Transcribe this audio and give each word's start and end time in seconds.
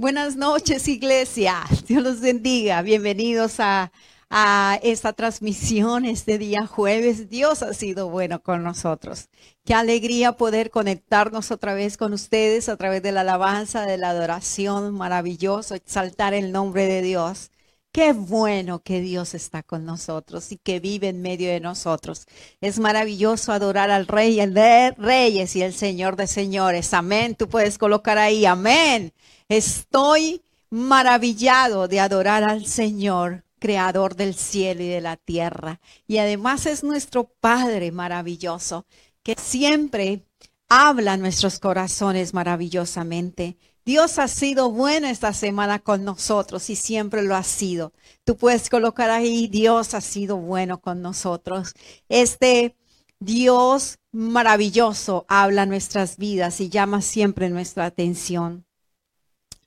Buenas 0.00 0.36
noches, 0.36 0.86
iglesia. 0.86 1.64
Dios 1.88 2.04
los 2.04 2.20
bendiga. 2.20 2.82
Bienvenidos 2.82 3.58
a, 3.58 3.90
a, 4.30 4.78
esta 4.84 5.12
transmisión 5.12 6.04
este 6.04 6.38
día 6.38 6.68
jueves. 6.68 7.28
Dios 7.28 7.64
ha 7.64 7.74
sido 7.74 8.08
bueno 8.08 8.40
con 8.40 8.62
nosotros. 8.62 9.28
Qué 9.64 9.74
alegría 9.74 10.36
poder 10.36 10.70
conectarnos 10.70 11.50
otra 11.50 11.74
vez 11.74 11.96
con 11.96 12.12
ustedes 12.12 12.68
a 12.68 12.76
través 12.76 13.02
de 13.02 13.10
la 13.10 13.22
alabanza, 13.22 13.86
de 13.86 13.98
la 13.98 14.10
adoración. 14.10 14.94
Maravilloso 14.94 15.74
exaltar 15.74 16.32
el 16.32 16.52
nombre 16.52 16.86
de 16.86 17.02
Dios. 17.02 17.50
Qué 17.90 18.12
bueno 18.12 18.80
que 18.84 19.00
Dios 19.00 19.34
está 19.34 19.64
con 19.64 19.84
nosotros 19.84 20.52
y 20.52 20.58
que 20.58 20.78
vive 20.78 21.08
en 21.08 21.22
medio 21.22 21.50
de 21.50 21.58
nosotros. 21.58 22.26
Es 22.60 22.78
maravilloso 22.78 23.50
adorar 23.50 23.90
al 23.90 24.06
Rey, 24.06 24.38
el 24.38 24.54
de 24.54 24.92
Reyes 24.92 25.56
y 25.56 25.62
el 25.62 25.74
Señor 25.74 26.14
de 26.14 26.28
Señores. 26.28 26.94
Amén. 26.94 27.34
Tú 27.34 27.48
puedes 27.48 27.78
colocar 27.78 28.16
ahí, 28.16 28.46
amén. 28.46 29.12
Estoy 29.48 30.42
maravillado 30.68 31.88
de 31.88 32.00
adorar 32.00 32.44
al 32.44 32.66
Señor, 32.66 33.44
creador 33.58 34.14
del 34.14 34.34
cielo 34.34 34.82
y 34.82 34.88
de 34.88 35.00
la 35.00 35.16
tierra. 35.16 35.80
Y 36.06 36.18
además 36.18 36.66
es 36.66 36.84
nuestro 36.84 37.24
Padre 37.24 37.90
maravilloso, 37.90 38.84
que 39.22 39.36
siempre 39.38 40.26
habla 40.68 41.16
nuestros 41.16 41.58
corazones 41.60 42.34
maravillosamente. 42.34 43.56
Dios 43.86 44.18
ha 44.18 44.28
sido 44.28 44.70
bueno 44.70 45.06
esta 45.06 45.32
semana 45.32 45.78
con 45.78 46.04
nosotros 46.04 46.68
y 46.68 46.76
siempre 46.76 47.22
lo 47.22 47.34
ha 47.34 47.42
sido. 47.42 47.94
Tú 48.24 48.36
puedes 48.36 48.68
colocar 48.68 49.08
ahí, 49.08 49.48
Dios 49.48 49.94
ha 49.94 50.02
sido 50.02 50.36
bueno 50.36 50.82
con 50.82 51.00
nosotros. 51.00 51.72
Este 52.10 52.76
Dios 53.18 53.98
maravilloso 54.12 55.24
habla 55.26 55.64
nuestras 55.64 56.18
vidas 56.18 56.60
y 56.60 56.68
llama 56.68 57.00
siempre 57.00 57.48
nuestra 57.48 57.86
atención. 57.86 58.67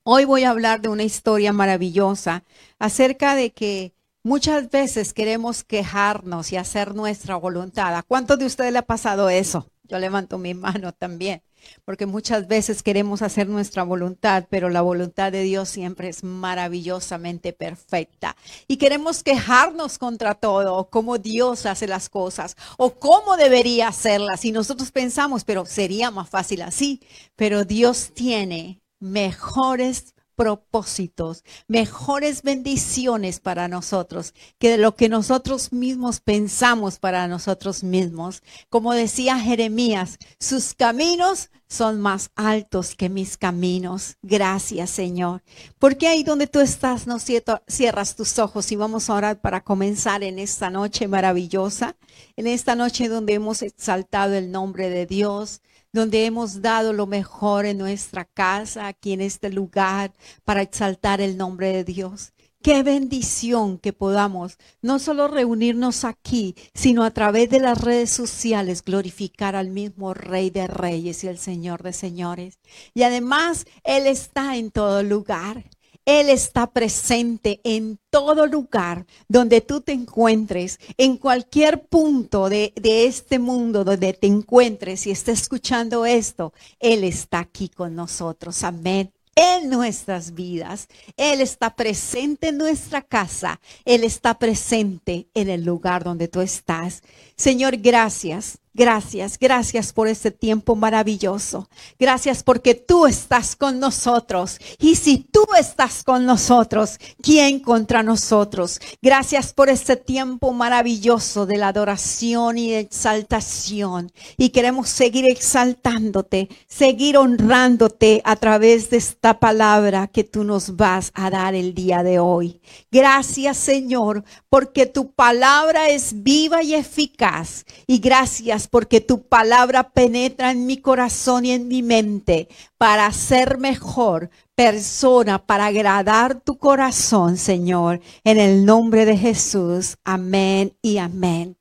Hoy 0.03 0.25
voy 0.25 0.45
a 0.45 0.49
hablar 0.49 0.81
de 0.81 0.89
una 0.89 1.03
historia 1.03 1.53
maravillosa 1.53 2.43
acerca 2.79 3.35
de 3.35 3.51
que 3.51 3.93
muchas 4.23 4.71
veces 4.71 5.13
queremos 5.13 5.63
quejarnos 5.63 6.52
y 6.52 6.58
hacer 6.58 6.95
nuestra 6.95 7.35
voluntad. 7.35 7.95
¿A 7.95 8.02
cuántos 8.02 8.39
de 8.39 8.47
ustedes 8.47 8.73
le 8.73 8.80
ha 8.80 8.88
pasado 8.88 9.30
eso? 9.30 9.69
Yo 9.83 9.99
levanto 9.99 10.39
mi 10.39 10.55
mano 10.55 10.91
también, 10.91 11.43
porque 11.85 12.08
muchas 12.08 12.47
veces 12.47 12.81
queremos 12.81 13.21
hacer 13.21 13.47
nuestra 13.47 13.83
voluntad, 13.83 14.47
pero 14.49 14.69
la 14.69 14.81
voluntad 14.81 15.31
de 15.31 15.43
Dios 15.43 15.69
siempre 15.69 16.09
es 16.09 16.23
maravillosamente 16.23 17.53
perfecta. 17.53 18.36
Y 18.67 18.77
queremos 18.77 19.21
quejarnos 19.21 19.99
contra 19.99 20.33
todo, 20.33 20.89
cómo 20.89 21.19
Dios 21.19 21.67
hace 21.67 21.86
las 21.86 22.09
cosas 22.09 22.58
o 22.77 22.95
cómo 22.95 23.38
debería 23.38 23.89
hacerlas. 23.89 24.45
Y 24.45 24.52
nosotros 24.52 24.89
pensamos, 24.89 25.43
pero 25.43 25.67
sería 25.67 26.09
más 26.09 26.27
fácil 26.27 26.63
así. 26.63 27.02
Pero 27.36 27.65
Dios 27.65 28.13
tiene 28.15 28.80
mejores 29.02 30.16
propósitos, 30.35 31.44
mejores 31.67 32.41
bendiciones 32.41 33.39
para 33.39 33.67
nosotros 33.67 34.33
que 34.58 34.71
de 34.71 34.77
lo 34.77 34.95
que 34.95 35.08
nosotros 35.08 35.71
mismos 35.71 36.19
pensamos 36.19 36.97
para 36.97 37.27
nosotros 37.27 37.83
mismos. 37.83 38.41
Como 38.69 38.93
decía 38.93 39.38
Jeremías, 39.38 40.17
sus 40.39 40.73
caminos 40.73 41.52
son 41.67 42.02
más 42.02 42.31
altos 42.35 42.95
que 42.95 43.08
mis 43.08 43.38
caminos. 43.38 44.17
Gracias, 44.23 44.89
Señor. 44.89 45.43
Porque 45.77 46.08
ahí 46.08 46.23
donde 46.23 46.47
tú 46.47 46.59
estás, 46.59 47.05
no 47.05 47.17
cierras 47.19 48.15
tus 48.15 48.39
ojos 48.39 48.71
y 48.71 48.75
vamos 48.75 49.09
a 49.09 49.13
orar 49.13 49.41
para 49.41 49.63
comenzar 49.63 50.23
en 50.23 50.39
esta 50.39 50.69
noche 50.69 51.08
maravillosa, 51.08 51.95
en 52.36 52.47
esta 52.47 52.75
noche 52.75 53.09
donde 53.09 53.36
hemos 53.36 53.61
exaltado 53.61 54.33
el 54.33 54.52
nombre 54.52 54.89
de 54.89 55.05
Dios, 55.05 55.61
donde 55.94 56.25
hemos 56.25 56.61
dado 56.61 56.94
lo 56.94 57.08
mejor 57.08 57.66
en 57.66 57.78
nuestra 57.78 58.25
casa, 58.25 58.88
aquí 58.88 59.14
en 59.14 59.22
este 59.22 59.50
lugar, 59.50 60.14
para 60.45 60.61
exaltar 60.61 61.22
el 61.22 61.38
nombre 61.38 61.72
de 61.72 61.83
Dios. 61.83 62.33
Qué 62.61 62.83
bendición 62.83 63.80
que 63.80 63.92
podamos 63.92 64.59
no 64.83 65.00
solo 65.00 65.28
reunirnos 65.28 66.06
aquí, 66.06 66.56
sino 66.75 67.03
a 67.03 67.09
través 67.09 67.50
de 67.50 67.59
las 67.59 67.81
redes 67.81 68.11
sociales 68.11 68.83
glorificar 68.83 69.55
al 69.55 69.71
mismo 69.71 70.14
Rey 70.14 70.52
de 70.52 70.67
Reyes 70.67 71.23
y 71.23 71.27
el 71.27 71.39
Señor 71.39 71.82
de 71.82 71.92
Señores. 71.92 72.60
Y 72.94 73.02
además, 73.02 73.65
Él 73.83 74.05
está 74.05 74.58
en 74.58 74.70
todo 74.70 75.02
lugar. 75.02 75.64
Él 76.06 76.30
está 76.30 76.72
presente 76.72 77.62
en 77.64 78.00
todo 78.10 78.48
lugar 78.48 79.06
donde 79.28 79.62
tú 79.62 79.82
te 79.82 79.92
encuentres, 79.92 80.80
en 80.98 81.17
cualquier 81.17 81.86
punto 81.86 82.50
de, 82.50 82.73
de, 82.76 83.06
este 83.06 83.39
mundo 83.39 83.84
donde 83.84 84.14
te 84.14 84.28
encuentres 84.28 85.06
y 85.08 85.12
estés 85.12 85.42
escuchando 85.42 86.06
esto. 86.06 86.54
Él 86.80 87.04
está 87.04 87.39
aquí 87.39 87.70
con 87.70 87.95
nosotros. 87.95 88.64
Amén 88.64 89.12
en 89.36 89.70
nuestras 89.70 90.34
vidas. 90.34 90.88
Él 91.17 91.42
está 91.42 91.76
presente 91.76 92.50
en 92.50 92.58
nuestra 92.58 93.02
casa. 93.02 93.60
Él 93.86 94.04
está 94.04 94.38
presente 94.38 95.28
en 95.33 95.50
el 95.50 95.64
lugar 95.64 96.04
donde 96.04 96.28
tú 96.28 96.42
estás. 96.42 97.02
Señor, 97.36 97.78
gracias 97.78 98.60
Gracias, 98.73 99.37
gracias 99.37 99.92
por 99.92 100.08
este 100.08 100.32
tiempo 100.32 100.77
maravilloso. 100.77 101.67
Gracias 101.99 102.42
porque 102.42 102.73
tú 102.73 103.05
estás 103.05 103.58
con 103.58 103.82
nosotros. 103.82 104.59
Y 104.80 104.95
si 104.95 105.17
tú 105.17 105.45
estás 105.59 106.05
con 106.05 106.26
nosotros, 106.26 106.98
¿quién 107.21 107.59
contra 107.59 108.02
nosotros? 108.02 108.80
Gracias 109.02 109.52
por 109.52 109.67
este 109.67 109.98
tiempo 109.98 110.54
maravilloso 110.54 111.45
de 111.45 111.58
la 111.58 111.67
adoración 111.67 112.58
y 112.58 112.73
exaltación. 112.73 114.09
Y 114.37 114.49
queremos 114.49 114.88
seguir 114.88 115.26
exaltándote, 115.26 116.48
seguir 116.67 117.17
honrándote 117.17 118.21
a 118.23 118.38
través 118.38 118.89
de 118.89 118.98
esta 118.98 119.38
palabra 119.38 120.08
que 120.08 120.23
tú 120.23 120.45
nos 120.45 120.77
vas 120.77 121.11
a 121.14 121.30
dar 121.30 121.55
el 121.55 121.73
día 121.73 122.03
de 122.03 122.20
hoy. 122.20 122.61
Gracias, 122.89 123.58
Señor, 123.58 124.23
porque 124.48 124.86
tu 124.86 125.11
palabra 125.11 125.89
es 125.89 126.23
viva 126.23 126.64
y 126.64 126.73
eficaz. 126.73 127.65
Y 127.86 127.99
gracias 127.99 128.61
porque 128.68 129.01
tu 129.01 129.24
palabra 129.24 129.92
penetra 129.92 130.51
en 130.51 130.66
mi 130.66 130.77
corazón 130.77 131.45
y 131.45 131.51
en 131.51 131.68
mi 131.68 131.83
mente 131.83 132.48
para 132.77 133.12
ser 133.12 133.57
mejor 133.57 134.30
persona, 134.56 135.45
para 135.45 135.68
agradar 135.68 136.42
tu 136.42 136.57
corazón, 136.57 137.38
Señor. 137.38 138.01
En 138.24 138.39
el 138.39 138.66
nombre 138.66 139.06
de 139.06 139.18
Jesús. 139.18 139.98
Amén 140.04 140.75
y 140.81 140.98
amén. 140.98 141.61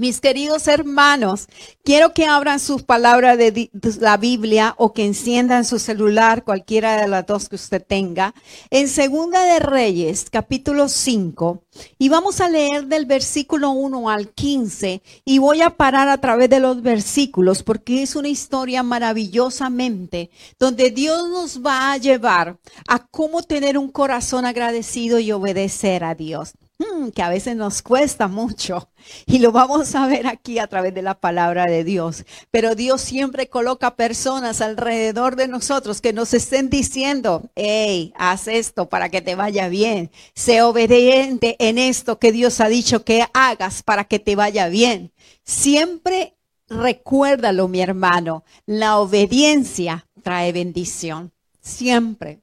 Mis 0.00 0.20
queridos 0.22 0.66
hermanos, 0.66 1.46
quiero 1.84 2.14
que 2.14 2.24
abran 2.24 2.58
sus 2.58 2.82
palabras 2.84 3.36
de 3.36 3.70
la 4.00 4.16
Biblia 4.16 4.74
o 4.78 4.94
que 4.94 5.04
enciendan 5.04 5.66
su 5.66 5.78
celular, 5.78 6.42
cualquiera 6.42 7.00
de 7.00 7.06
las 7.06 7.26
dos 7.26 7.50
que 7.50 7.56
usted 7.56 7.84
tenga, 7.86 8.32
en 8.70 8.88
Segunda 8.88 9.44
de 9.44 9.58
Reyes, 9.58 10.30
capítulo 10.30 10.88
5, 10.88 11.64
y 11.98 12.08
vamos 12.08 12.40
a 12.40 12.48
leer 12.48 12.86
del 12.86 13.04
versículo 13.04 13.72
1 13.72 14.08
al 14.08 14.28
15, 14.28 15.02
y 15.26 15.38
voy 15.38 15.60
a 15.60 15.76
parar 15.76 16.08
a 16.08 16.18
través 16.18 16.48
de 16.48 16.60
los 16.60 16.80
versículos 16.80 17.62
porque 17.62 18.02
es 18.02 18.16
una 18.16 18.28
historia 18.28 18.82
maravillosamente 18.82 20.30
donde 20.58 20.92
Dios 20.92 21.28
nos 21.28 21.60
va 21.60 21.92
a 21.92 21.98
llevar 21.98 22.58
a 22.88 23.06
cómo 23.06 23.42
tener 23.42 23.76
un 23.76 23.90
corazón 23.90 24.46
agradecido 24.46 25.18
y 25.18 25.32
obedecer 25.32 26.04
a 26.04 26.14
Dios. 26.14 26.54
Mm, 26.80 27.10
que 27.10 27.20
a 27.20 27.28
veces 27.28 27.56
nos 27.56 27.82
cuesta 27.82 28.26
mucho 28.26 28.88
y 29.26 29.38
lo 29.38 29.52
vamos 29.52 29.94
a 29.94 30.06
ver 30.06 30.26
aquí 30.26 30.58
a 30.58 30.66
través 30.66 30.94
de 30.94 31.02
la 31.02 31.20
palabra 31.20 31.66
de 31.66 31.84
Dios. 31.84 32.24
Pero 32.50 32.74
Dios 32.74 33.02
siempre 33.02 33.50
coloca 33.50 33.96
personas 33.96 34.62
alrededor 34.62 35.36
de 35.36 35.46
nosotros 35.46 36.00
que 36.00 36.14
nos 36.14 36.32
estén 36.32 36.70
diciendo, 36.70 37.50
hey, 37.54 38.14
haz 38.16 38.48
esto 38.48 38.88
para 38.88 39.10
que 39.10 39.20
te 39.20 39.34
vaya 39.34 39.68
bien. 39.68 40.10
Sé 40.34 40.62
obediente 40.62 41.56
en 41.58 41.76
esto 41.76 42.18
que 42.18 42.32
Dios 42.32 42.60
ha 42.60 42.68
dicho 42.68 43.04
que 43.04 43.26
hagas 43.34 43.82
para 43.82 44.04
que 44.04 44.18
te 44.18 44.34
vaya 44.34 44.68
bien. 44.68 45.12
Siempre 45.44 46.38
recuérdalo, 46.66 47.68
mi 47.68 47.82
hermano, 47.82 48.42
la 48.64 49.00
obediencia 49.00 50.06
trae 50.22 50.52
bendición. 50.52 51.30
Siempre 51.60 52.40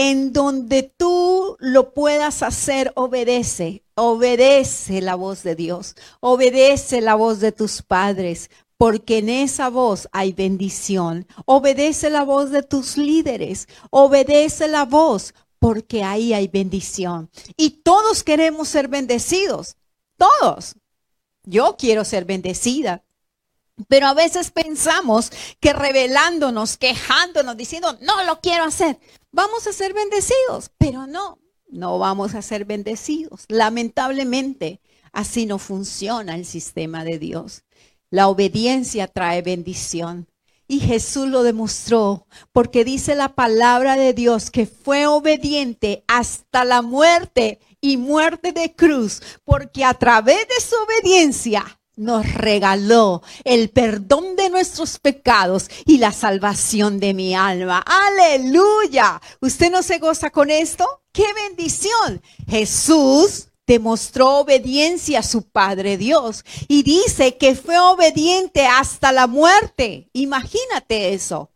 en 0.00 0.32
donde 0.32 0.84
tú 0.84 1.56
lo 1.58 1.92
puedas 1.92 2.44
hacer, 2.44 2.92
obedece, 2.94 3.82
obedece 3.96 5.00
la 5.00 5.16
voz 5.16 5.42
de 5.42 5.56
Dios, 5.56 5.96
obedece 6.20 7.00
la 7.00 7.16
voz 7.16 7.40
de 7.40 7.50
tus 7.50 7.82
padres, 7.82 8.48
porque 8.76 9.18
en 9.18 9.28
esa 9.28 9.70
voz 9.70 10.08
hay 10.12 10.32
bendición. 10.32 11.26
Obedece 11.46 12.10
la 12.10 12.22
voz 12.22 12.52
de 12.52 12.62
tus 12.62 12.96
líderes, 12.96 13.66
obedece 13.90 14.68
la 14.68 14.84
voz, 14.84 15.34
porque 15.58 16.04
ahí 16.04 16.32
hay 16.32 16.46
bendición. 16.46 17.28
Y 17.56 17.70
todos 17.82 18.22
queremos 18.22 18.68
ser 18.68 18.86
bendecidos, 18.86 19.74
todos. 20.16 20.76
Yo 21.42 21.74
quiero 21.76 22.04
ser 22.04 22.24
bendecida. 22.24 23.02
Pero 23.88 24.08
a 24.08 24.14
veces 24.14 24.50
pensamos 24.50 25.30
que 25.60 25.72
revelándonos, 25.72 26.76
quejándonos, 26.76 27.56
diciendo, 27.56 27.96
no 28.00 28.24
lo 28.24 28.40
quiero 28.40 28.64
hacer, 28.64 28.98
vamos 29.32 29.66
a 29.66 29.72
ser 29.72 29.94
bendecidos. 29.94 30.70
Pero 30.78 31.06
no, 31.06 31.38
no 31.68 31.98
vamos 31.98 32.34
a 32.34 32.42
ser 32.42 32.64
bendecidos. 32.64 33.44
Lamentablemente, 33.48 34.80
así 35.12 35.46
no 35.46 35.58
funciona 35.58 36.34
el 36.34 36.44
sistema 36.44 37.04
de 37.04 37.18
Dios. 37.18 37.64
La 38.10 38.28
obediencia 38.28 39.06
trae 39.06 39.42
bendición. 39.42 40.28
Y 40.70 40.80
Jesús 40.80 41.28
lo 41.28 41.42
demostró, 41.42 42.26
porque 42.52 42.84
dice 42.84 43.14
la 43.14 43.34
palabra 43.34 43.96
de 43.96 44.12
Dios 44.12 44.50
que 44.50 44.66
fue 44.66 45.06
obediente 45.06 46.04
hasta 46.06 46.66
la 46.66 46.82
muerte 46.82 47.58
y 47.80 47.96
muerte 47.96 48.52
de 48.52 48.74
cruz, 48.74 49.22
porque 49.44 49.86
a 49.86 49.94
través 49.94 50.46
de 50.46 50.60
su 50.60 50.76
obediencia 50.76 51.64
nos 51.98 52.32
regaló 52.32 53.22
el 53.44 53.70
perdón 53.70 54.36
de 54.36 54.50
nuestros 54.50 54.98
pecados 54.98 55.68
y 55.84 55.98
la 55.98 56.12
salvación 56.12 57.00
de 57.00 57.12
mi 57.12 57.34
alma. 57.34 57.84
Aleluya. 57.84 59.20
¿Usted 59.40 59.70
no 59.70 59.82
se 59.82 59.98
goza 59.98 60.30
con 60.30 60.50
esto? 60.50 60.86
¡Qué 61.12 61.26
bendición! 61.34 62.22
Jesús 62.48 63.48
demostró 63.66 64.38
obediencia 64.38 65.18
a 65.18 65.22
su 65.22 65.42
Padre 65.42 65.98
Dios 65.98 66.44
y 66.68 66.82
dice 66.82 67.36
que 67.36 67.54
fue 67.54 67.78
obediente 67.78 68.66
hasta 68.66 69.12
la 69.12 69.26
muerte. 69.26 70.08
Imagínate 70.14 71.12
eso. 71.12 71.50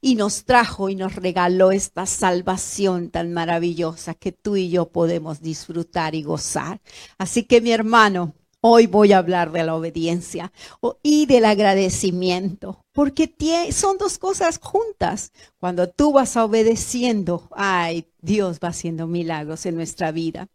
Y 0.00 0.14
nos 0.14 0.44
trajo 0.44 0.88
y 0.88 0.94
nos 0.94 1.16
regaló 1.16 1.72
esta 1.72 2.06
salvación 2.06 3.10
tan 3.10 3.32
maravillosa 3.32 4.14
que 4.14 4.30
tú 4.30 4.56
y 4.56 4.70
yo 4.70 4.90
podemos 4.90 5.42
disfrutar 5.42 6.14
y 6.14 6.22
gozar. 6.22 6.80
Así 7.18 7.42
que 7.42 7.60
mi 7.60 7.72
hermano, 7.72 8.32
Hoy 8.60 8.88
voy 8.88 9.12
a 9.12 9.18
hablar 9.18 9.52
de 9.52 9.62
la 9.62 9.76
obediencia 9.76 10.52
y 11.00 11.26
del 11.26 11.44
agradecimiento, 11.44 12.84
porque 12.92 13.32
son 13.70 13.98
dos 13.98 14.18
cosas 14.18 14.58
juntas. 14.58 15.30
Cuando 15.58 15.88
tú 15.88 16.12
vas 16.12 16.36
obedeciendo, 16.36 17.48
ay, 17.52 18.08
Dios 18.20 18.58
va 18.62 18.68
haciendo 18.68 19.06
milagros 19.06 19.64
en 19.64 19.76
nuestra 19.76 20.10
vida. 20.10 20.48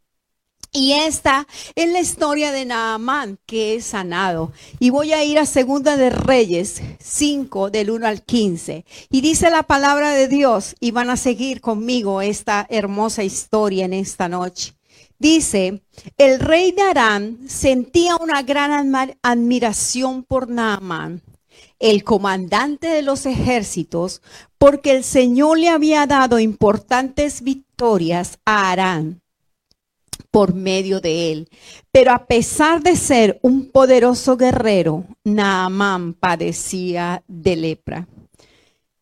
Y 0.70 0.92
esta 0.92 1.46
es 1.76 1.88
la 1.90 2.00
historia 2.00 2.52
de 2.52 2.66
Naamán, 2.66 3.38
que 3.46 3.76
es 3.76 3.86
sanado. 3.86 4.52
Y 4.80 4.90
voy 4.90 5.14
a 5.14 5.24
ir 5.24 5.38
a 5.38 5.46
Segunda 5.46 5.96
de 5.96 6.10
Reyes 6.10 6.82
5, 7.00 7.70
del 7.70 7.90
1 7.90 8.06
al 8.06 8.22
15. 8.22 8.84
Y 9.08 9.20
dice 9.22 9.48
la 9.48 9.62
palabra 9.62 10.10
de 10.10 10.28
Dios, 10.28 10.74
y 10.78 10.90
van 10.90 11.08
a 11.08 11.16
seguir 11.16 11.62
conmigo 11.62 12.20
esta 12.20 12.66
hermosa 12.68 13.22
historia 13.22 13.86
en 13.86 13.94
esta 13.94 14.28
noche. 14.28 14.73
Dice, 15.18 15.82
el 16.18 16.40
rey 16.40 16.72
de 16.72 16.82
Arán 16.82 17.38
sentía 17.48 18.16
una 18.16 18.42
gran 18.42 18.94
admiración 19.22 20.24
por 20.24 20.48
Naamán, 20.48 21.22
el 21.78 22.04
comandante 22.04 22.88
de 22.88 23.02
los 23.02 23.26
ejércitos, 23.26 24.22
porque 24.58 24.90
el 24.90 25.04
Señor 25.04 25.58
le 25.58 25.68
había 25.68 26.06
dado 26.06 26.38
importantes 26.38 27.42
victorias 27.42 28.38
a 28.44 28.70
Arán 28.72 29.22
por 30.30 30.52
medio 30.52 31.00
de 31.00 31.30
él. 31.30 31.48
Pero 31.92 32.12
a 32.12 32.26
pesar 32.26 32.82
de 32.82 32.96
ser 32.96 33.38
un 33.42 33.70
poderoso 33.70 34.36
guerrero, 34.36 35.04
Naamán 35.22 36.14
padecía 36.14 37.22
de 37.28 37.54
lepra. 37.54 38.08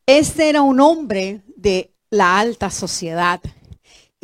Este 0.04 0.50
era 0.50 0.60
un 0.60 0.78
hombre 0.80 1.42
de 1.56 1.94
la 2.10 2.38
alta 2.38 2.70
sociedad 2.70 3.40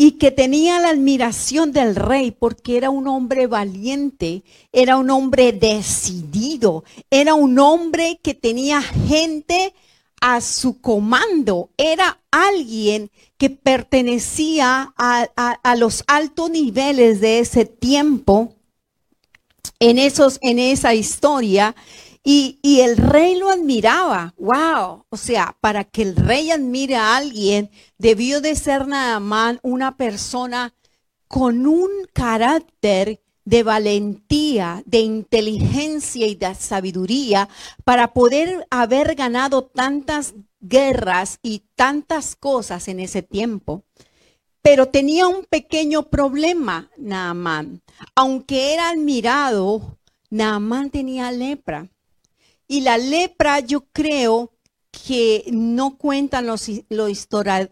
y 0.00 0.12
que 0.12 0.30
tenía 0.30 0.78
la 0.78 0.90
admiración 0.90 1.72
del 1.72 1.96
rey 1.96 2.30
porque 2.30 2.76
era 2.76 2.88
un 2.88 3.08
hombre 3.08 3.48
valiente, 3.48 4.44
era 4.72 4.96
un 4.96 5.10
hombre 5.10 5.52
decidido, 5.52 6.84
era 7.10 7.34
un 7.34 7.58
hombre 7.58 8.20
que 8.22 8.32
tenía 8.32 8.80
gente 8.80 9.74
a 10.20 10.40
su 10.40 10.80
comando, 10.80 11.70
era 11.76 12.20
alguien 12.30 13.10
que 13.38 13.50
pertenecía 13.50 14.94
a, 14.96 15.76
los 15.76 16.04
altos 16.06 16.48
niveles 16.48 17.20
de 17.20 17.40
ese 17.40 17.64
tiempo. 17.64 18.54
En, 19.80 19.98
esos, 19.98 20.38
en 20.42 20.60
esa 20.60 20.94
historia 20.94 21.74
y, 22.30 22.80
el 22.82 22.98
rey 22.98 23.36
lo 23.36 23.48
admiraba. 23.48 24.34
¡Wow! 24.36 25.06
O 25.08 25.16
sea, 25.16 25.56
para 25.62 25.84
que 25.84 26.02
el 26.02 26.14
rey 26.14 26.50
admire 26.50 26.96
a 26.96 27.16
alguien, 27.16 27.70
debió 27.96 28.42
de 28.42 28.54
ser 28.54 28.86
nada 28.86 29.18
más 29.18 29.56
una 29.62 29.96
persona 29.96 30.74
con 31.26 31.66
un 31.66 31.88
carácter 32.12 33.22
de 33.46 33.62
valentía, 33.62 34.82
de 34.84 34.98
inteligencia 34.98 36.26
y 36.26 36.34
de 36.34 36.54
sabiduría 36.54 37.48
para 37.84 38.12
poder 38.12 38.66
haber 38.68 39.14
ganado 39.14 39.64
tantas 39.64 40.34
guerras 40.60 41.38
y 41.42 41.62
tantas 41.76 42.36
cosas 42.36 42.88
en 42.88 43.00
ese 43.00 43.22
tiempo. 43.22 43.84
Pero 44.60 44.88
tenía 44.88 45.28
un 45.28 45.46
pequeño 45.46 46.10
problema, 46.10 46.90
Naamán. 46.98 47.80
Aunque 48.14 48.74
era 48.74 48.90
admirado, 48.90 49.96
Naamán 50.28 50.90
tenía 50.90 51.32
lepra. 51.32 51.88
Y 52.68 52.82
la 52.82 52.98
lepra 52.98 53.60
yo 53.60 53.86
creo 53.92 54.52
que 54.90 55.44
no 55.50 55.96
cuentan 55.96 56.46
los, 56.46 56.68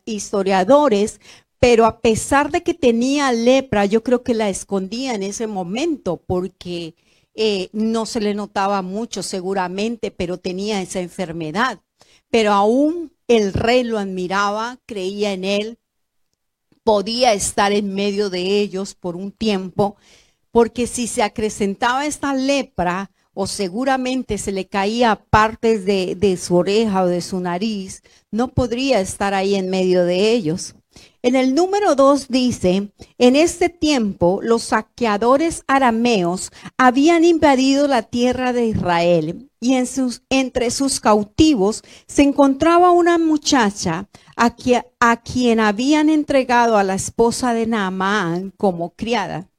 historiadores, 0.04 1.20
pero 1.58 1.84
a 1.84 2.00
pesar 2.00 2.50
de 2.50 2.62
que 2.62 2.74
tenía 2.74 3.30
lepra, 3.32 3.84
yo 3.84 4.02
creo 4.02 4.22
que 4.22 4.34
la 4.34 4.48
escondía 4.48 5.14
en 5.14 5.22
ese 5.22 5.46
momento 5.46 6.16
porque 6.26 6.94
eh, 7.34 7.68
no 7.72 8.06
se 8.06 8.20
le 8.20 8.34
notaba 8.34 8.82
mucho 8.82 9.22
seguramente, 9.22 10.10
pero 10.10 10.38
tenía 10.38 10.80
esa 10.80 11.00
enfermedad. 11.00 11.80
Pero 12.30 12.52
aún 12.52 13.12
el 13.28 13.52
rey 13.52 13.84
lo 13.84 13.98
admiraba, 13.98 14.78
creía 14.86 15.32
en 15.32 15.44
él, 15.44 15.78
podía 16.84 17.32
estar 17.34 17.72
en 17.72 17.94
medio 17.94 18.30
de 18.30 18.60
ellos 18.60 18.94
por 18.94 19.16
un 19.16 19.32
tiempo, 19.32 19.96
porque 20.50 20.86
si 20.86 21.06
se 21.06 21.22
acrecentaba 21.22 22.06
esta 22.06 22.32
lepra, 22.34 23.10
o 23.38 23.46
seguramente 23.46 24.38
se 24.38 24.50
le 24.50 24.66
caía 24.66 25.14
partes 25.28 25.84
de, 25.84 26.38
su 26.40 26.56
oreja 26.56 27.02
o 27.02 27.06
de 27.06 27.20
su 27.20 27.38
nariz, 27.38 28.02
no 28.30 28.48
podría 28.48 28.98
estar 28.98 29.34
ahí 29.34 29.56
en 29.56 29.68
medio 29.68 30.04
de 30.04 30.32
ellos. 30.32 30.74
En 31.20 31.36
el 31.36 31.54
número 31.54 31.94
2 31.94 32.28
dice, 32.28 32.90
en 33.18 33.36
este 33.36 33.68
tiempo 33.68 34.40
los 34.42 34.62
saqueadores 34.62 35.64
arameos 35.66 36.50
habían 36.78 37.24
invadido 37.24 37.86
la 37.86 38.02
tierra 38.02 38.54
de 38.54 38.68
Israel 38.68 39.50
y 39.60 39.74
entre 40.30 40.70
sus 40.70 41.00
cautivos 41.00 41.82
se 42.06 42.22
encontraba 42.22 42.90
una 42.90 43.18
muchacha 43.18 44.08
a, 44.36 44.56
a 45.00 45.16
quien 45.20 45.60
habían 45.60 46.08
entregado 46.08 46.78
a 46.78 46.84
la 46.84 46.94
esposa 46.94 47.52
de 47.52 47.66
Naamán 47.66 48.54
como 48.56 48.94
criada. 48.94 49.50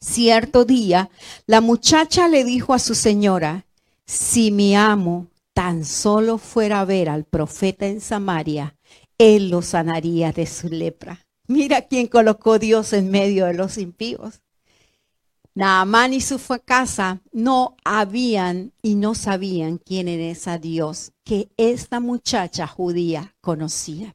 Cierto 0.00 0.64
día, 0.64 1.10
la 1.46 1.60
muchacha 1.60 2.28
le 2.28 2.44
dijo 2.44 2.72
a 2.72 2.78
su 2.78 2.94
señora, 2.94 3.66
si 4.06 4.50
mi 4.50 4.76
amo 4.76 5.26
tan 5.52 5.84
solo 5.84 6.38
fuera 6.38 6.80
a 6.80 6.84
ver 6.84 7.08
al 7.08 7.24
profeta 7.24 7.86
en 7.86 8.00
Samaria, 8.00 8.76
él 9.18 9.50
lo 9.50 9.60
sanaría 9.60 10.30
de 10.30 10.46
su 10.46 10.68
lepra. 10.68 11.26
Mira 11.48 11.82
quién 11.82 12.06
colocó 12.06 12.58
Dios 12.58 12.92
en 12.92 13.10
medio 13.10 13.46
de 13.46 13.54
los 13.54 13.76
impíos. 13.76 14.40
Naamán 15.54 16.12
y 16.12 16.20
su 16.20 16.38
casa 16.64 17.20
no 17.32 17.74
habían 17.84 18.72
y 18.80 18.94
no 18.94 19.16
sabían 19.16 19.78
quién 19.78 20.06
era 20.06 20.58
Dios 20.58 21.10
que 21.24 21.48
esta 21.56 21.98
muchacha 21.98 22.68
judía 22.68 23.34
conocía. 23.40 24.14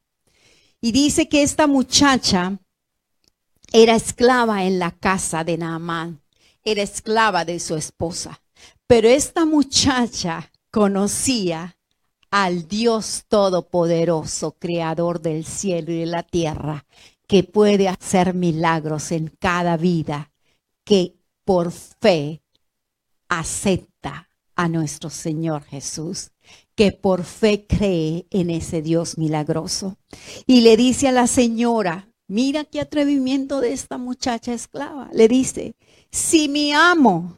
Y 0.79 0.93
dice 0.93 1.27
que 1.27 1.43
esta 1.43 1.67
muchacha 1.67 2.59
era 3.73 3.95
esclava 3.95 4.63
en 4.65 4.77
la 4.77 4.91
casa 4.91 5.43
de 5.43 5.57
Naamán, 5.57 6.21
era 6.63 6.83
esclava 6.83 7.43
de 7.43 7.59
su 7.59 7.75
esposa. 7.75 8.43
Pero 8.85 9.09
esta 9.09 9.45
muchacha 9.45 10.51
conocía 10.69 11.75
al 12.29 12.67
Dios 12.67 13.25
Todopoderoso, 13.27 14.57
Creador 14.59 15.21
del 15.21 15.43
cielo 15.43 15.91
y 15.91 16.01
de 16.01 16.05
la 16.05 16.21
tierra, 16.21 16.85
que 17.27 17.43
puede 17.43 17.89
hacer 17.89 18.35
milagros 18.35 19.11
en 19.11 19.35
cada 19.39 19.75
vida, 19.75 20.31
que 20.83 21.15
por 21.43 21.71
fe 21.71 22.43
acepta 23.27 24.29
a 24.55 24.69
nuestro 24.69 25.09
Señor 25.09 25.63
Jesús, 25.63 26.29
que 26.75 26.91
por 26.91 27.23
fe 27.23 27.65
cree 27.65 28.27
en 28.29 28.51
ese 28.51 28.83
Dios 28.83 29.17
milagroso. 29.17 29.97
Y 30.45 30.61
le 30.61 30.77
dice 30.77 31.07
a 31.07 31.11
la 31.11 31.25
señora, 31.25 32.12
Mira 32.33 32.63
qué 32.63 32.81
atrevimiento 32.81 33.61
de 33.61 33.73
esta 33.73 33.99
muchacha 33.99 34.55
esclava. 34.55 35.07
Le 35.13 35.27
dice, 35.27 35.75
si 36.09 36.49
mi 36.49 36.73
amo 36.73 37.37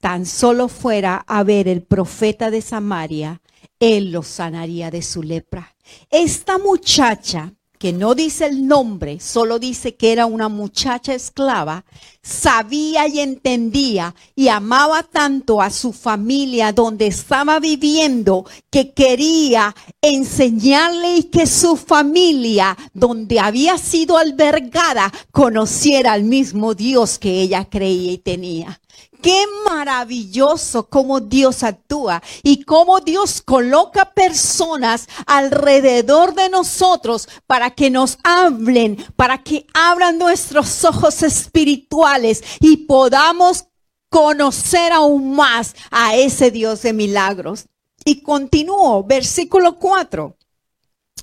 tan 0.00 0.24
solo 0.24 0.68
fuera 0.68 1.22
a 1.26 1.44
ver 1.44 1.68
el 1.68 1.82
profeta 1.82 2.50
de 2.50 2.62
Samaria, 2.62 3.42
él 3.78 4.10
lo 4.10 4.22
sanaría 4.22 4.90
de 4.90 5.02
su 5.02 5.22
lepra. 5.22 5.76
Esta 6.08 6.56
muchacha 6.56 7.52
que 7.78 7.92
no 7.92 8.14
dice 8.14 8.46
el 8.46 8.66
nombre, 8.66 9.20
solo 9.20 9.58
dice 9.58 9.94
que 9.94 10.12
era 10.12 10.26
una 10.26 10.48
muchacha 10.48 11.14
esclava, 11.14 11.84
sabía 12.22 13.06
y 13.06 13.20
entendía 13.20 14.14
y 14.34 14.48
amaba 14.48 15.02
tanto 15.04 15.62
a 15.62 15.70
su 15.70 15.92
familia 15.92 16.72
donde 16.72 17.06
estaba 17.06 17.60
viviendo 17.60 18.44
que 18.70 18.92
quería 18.92 19.74
enseñarle 20.02 21.16
y 21.18 21.22
que 21.24 21.46
su 21.46 21.76
familia 21.76 22.76
donde 22.92 23.40
había 23.40 23.78
sido 23.78 24.18
albergada 24.18 25.12
conociera 25.30 26.12
al 26.12 26.24
mismo 26.24 26.74
Dios 26.74 27.18
que 27.18 27.40
ella 27.40 27.64
creía 27.64 28.12
y 28.12 28.18
tenía 28.18 28.80
Qué 29.20 29.44
maravilloso 29.68 30.88
cómo 30.88 31.20
Dios 31.20 31.64
actúa 31.64 32.22
y 32.44 32.62
cómo 32.62 33.00
Dios 33.00 33.42
coloca 33.42 34.12
personas 34.12 35.08
alrededor 35.26 36.34
de 36.34 36.48
nosotros 36.48 37.28
para 37.46 37.70
que 37.70 37.90
nos 37.90 38.18
hablen, 38.22 38.96
para 39.16 39.42
que 39.42 39.66
abran 39.74 40.18
nuestros 40.18 40.84
ojos 40.84 41.22
espirituales 41.24 42.44
y 42.60 42.76
podamos 42.78 43.66
conocer 44.08 44.92
aún 44.92 45.34
más 45.34 45.74
a 45.90 46.14
ese 46.14 46.50
Dios 46.50 46.82
de 46.82 46.92
milagros. 46.92 47.66
Y 48.04 48.22
continúo, 48.22 49.02
versículo 49.02 49.76
4. 49.76 50.37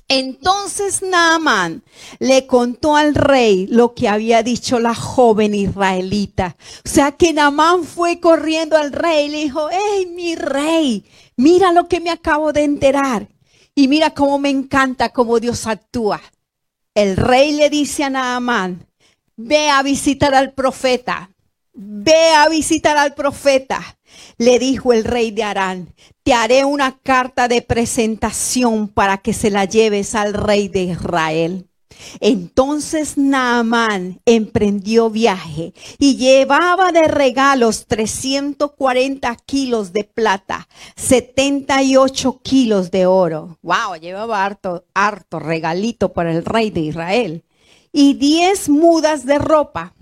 Entonces 0.08 1.02
Naamán 1.02 1.82
le 2.20 2.46
contó 2.46 2.94
al 2.94 3.14
rey 3.14 3.66
lo 3.66 3.94
que 3.94 4.08
había 4.08 4.44
dicho 4.44 4.78
la 4.78 4.94
joven 4.94 5.54
israelita. 5.54 6.56
O 6.84 6.88
sea 6.88 7.12
que 7.12 7.32
Naamán 7.32 7.82
fue 7.84 8.20
corriendo 8.20 8.76
al 8.76 8.92
rey 8.92 9.26
y 9.26 9.30
le 9.30 9.38
dijo, 9.38 9.68
hey, 9.70 10.06
mi 10.06 10.36
rey, 10.36 11.04
mira 11.36 11.72
lo 11.72 11.88
que 11.88 12.00
me 12.00 12.10
acabo 12.10 12.52
de 12.52 12.62
enterar. 12.62 13.28
Y 13.74 13.88
mira 13.88 14.10
cómo 14.10 14.38
me 14.38 14.48
encanta 14.48 15.12
cómo 15.12 15.40
Dios 15.40 15.66
actúa. 15.66 16.22
El 16.94 17.16
rey 17.16 17.52
le 17.52 17.68
dice 17.68 18.04
a 18.04 18.10
Naamán, 18.10 18.86
ve 19.36 19.68
a 19.68 19.82
visitar 19.82 20.34
al 20.34 20.52
profeta, 20.52 21.30
ve 21.74 22.30
a 22.30 22.48
visitar 22.48 22.96
al 22.96 23.14
profeta. 23.14 23.95
Le 24.38 24.58
dijo 24.58 24.92
el 24.92 25.04
rey 25.04 25.30
de 25.30 25.44
Arán, 25.44 25.94
te 26.22 26.34
haré 26.34 26.64
una 26.64 26.98
carta 26.98 27.48
de 27.48 27.62
presentación 27.62 28.88
para 28.88 29.18
que 29.18 29.32
se 29.32 29.50
la 29.50 29.64
lleves 29.64 30.14
al 30.14 30.34
rey 30.34 30.68
de 30.68 30.82
Israel. 30.82 31.68
Entonces 32.20 33.16
Naamán 33.16 34.20
emprendió 34.24 35.10
viaje 35.10 35.72
y 35.98 36.16
llevaba 36.16 36.92
de 36.92 37.08
regalos 37.08 37.86
340 37.86 39.36
kilos 39.46 39.92
de 39.92 40.04
plata, 40.04 40.68
78 40.96 42.40
kilos 42.42 42.90
de 42.90 43.06
oro. 43.06 43.58
Wow, 43.62 43.96
llevaba 44.00 44.44
harto, 44.44 44.84
harto 44.94 45.38
regalito 45.38 46.12
para 46.12 46.32
el 46.32 46.44
rey 46.44 46.70
de 46.70 46.80
Israel. 46.80 47.44
Y 47.92 48.14
10 48.14 48.68
mudas 48.68 49.24
de 49.24 49.38
ropa. 49.38 49.94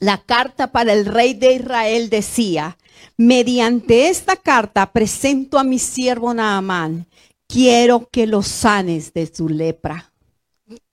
La 0.00 0.24
carta 0.24 0.72
para 0.72 0.92
el 0.92 1.04
rey 1.04 1.34
de 1.34 1.52
Israel 1.52 2.08
decía, 2.08 2.78
mediante 3.16 4.08
esta 4.08 4.36
carta 4.36 4.92
presento 4.92 5.58
a 5.58 5.64
mi 5.64 5.78
siervo 5.78 6.32
Naamán, 6.34 7.06
quiero 7.46 8.08
que 8.10 8.26
lo 8.26 8.42
sanes 8.42 9.12
de 9.12 9.26
su 9.32 9.48
lepra. 9.48 10.12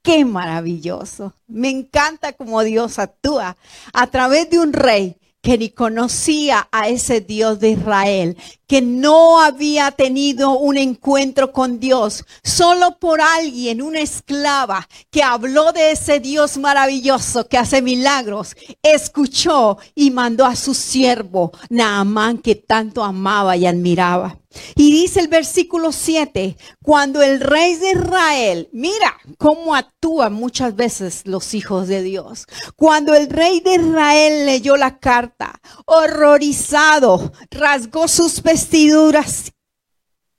Qué 0.01 0.23
maravilloso. 0.23 1.33
Me 1.47 1.69
encanta 1.69 2.33
cómo 2.33 2.63
Dios 2.63 2.97
actúa 2.97 3.57
a 3.93 4.07
través 4.07 4.49
de 4.49 4.59
un 4.59 4.71
rey 4.71 5.16
que 5.47 5.57
ni 5.57 5.69
conocía 5.69 6.67
a 6.73 6.89
ese 6.89 7.21
Dios 7.21 7.61
de 7.61 7.69
Israel, 7.69 8.35
que 8.67 8.81
no 8.81 9.39
había 9.39 9.91
tenido 9.91 10.59
un 10.59 10.75
encuentro 10.75 11.53
con 11.53 11.79
Dios, 11.79 12.25
solo 12.43 12.99
por 12.99 13.21
alguien, 13.21 13.81
una 13.81 14.01
esclava 14.01 14.89
que 15.09 15.23
habló 15.23 15.71
de 15.71 15.91
ese 15.91 16.19
Dios 16.19 16.57
maravilloso 16.57 17.47
que 17.47 17.57
hace 17.57 17.81
milagros, 17.81 18.57
escuchó 18.83 19.77
y 19.95 20.11
mandó 20.11 20.45
a 20.45 20.57
su 20.57 20.73
siervo, 20.73 21.53
Naamán, 21.69 22.39
que 22.39 22.55
tanto 22.55 23.01
amaba 23.01 23.55
y 23.55 23.67
admiraba. 23.67 24.37
Y 24.75 24.91
dice 24.91 25.19
el 25.19 25.27
versículo 25.27 25.91
7, 25.91 26.57
cuando 26.83 27.21
el 27.21 27.39
rey 27.39 27.75
de 27.75 27.91
Israel, 27.91 28.69
mira 28.71 29.17
cómo 29.37 29.75
actúan 29.75 30.33
muchas 30.33 30.75
veces 30.75 31.21
los 31.25 31.53
hijos 31.53 31.87
de 31.87 32.01
Dios, 32.03 32.45
cuando 32.75 33.13
el 33.13 33.29
rey 33.29 33.59
de 33.59 33.75
Israel 33.75 34.45
leyó 34.45 34.77
la 34.77 34.99
carta, 34.99 35.59
horrorizado, 35.85 37.31
rasgó 37.51 38.07
sus 38.07 38.41
vestiduras 38.41 39.53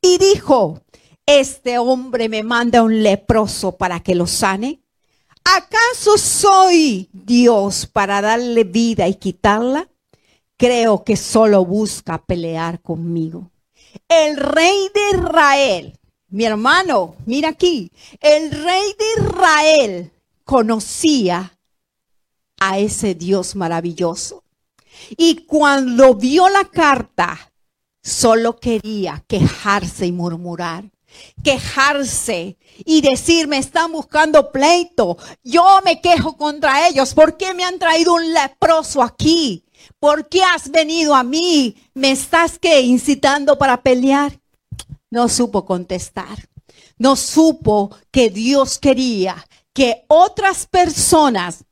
y 0.01 0.19
dijo, 0.19 0.83
este 1.27 1.79
hombre 1.79 2.29
me 2.29 2.43
manda 2.43 2.83
un 2.83 3.03
leproso 3.03 3.77
para 3.77 4.01
que 4.01 4.15
lo 4.15 4.27
sane. 4.27 4.83
¿Acaso 5.45 6.17
soy 6.17 7.09
Dios 7.13 7.87
para 7.87 8.21
darle 8.21 8.65
vida 8.65 9.09
y 9.09 9.15
quitarla? 9.15 9.89
Creo 10.57 11.05
que 11.05 11.17
solo 11.17 11.65
busca 11.65 12.25
pelear 12.25 12.81
conmigo. 12.81 13.51
El 14.07 14.37
rey 14.37 14.91
de 14.95 15.19
Israel, 15.19 15.99
mi 16.29 16.45
hermano, 16.45 17.17
mira 17.27 17.49
aquí, 17.51 17.91
el 18.21 18.51
rey 18.51 18.95
de 18.99 19.23
Israel 19.23 20.13
conocía 20.45 21.59
a 22.61 22.79
ese 22.79 23.15
Dios 23.15 23.57
maravilloso. 23.57 24.45
Y 25.17 25.47
cuando 25.47 26.15
vio 26.15 26.49
la 26.49 26.65
carta, 26.65 27.53
solo 28.03 28.57
quería 28.57 29.25
quejarse 29.27 30.07
y 30.07 30.13
murmurar. 30.13 30.85
Quejarse 31.43 32.59
y 32.85 33.01
decir, 33.01 33.49
me 33.49 33.59
están 33.59 33.93
buscando 33.93 34.53
pleito. 34.53 35.17
Yo 35.43 35.81
me 35.85 36.01
quejo 36.01 36.37
contra 36.37 36.89
ellos. 36.89 37.15
¿Por 37.15 37.37
qué 37.37 37.55
me 37.55 37.65
han 37.65 37.79
traído 37.79 38.15
un 38.15 38.33
leproso 38.33 39.03
aquí? 39.03 39.65
¿Por 39.99 40.29
qué 40.29 40.43
has 40.43 40.71
venido 40.71 41.15
a 41.15 41.23
mí? 41.23 41.77
¿Me 41.95 42.11
estás 42.11 42.59
que 42.59 42.81
incitando 42.81 43.59
para 43.59 43.83
pelear? 43.83 44.41
No 45.11 45.29
supo 45.29 45.65
contestar. 45.65 46.49
No 46.99 47.17
supo 47.17 47.91
que 48.11 48.31
Dios 48.31 48.79
quería 48.79 49.47
que 49.73 50.05
otras 50.09 50.67
personas 50.67 51.65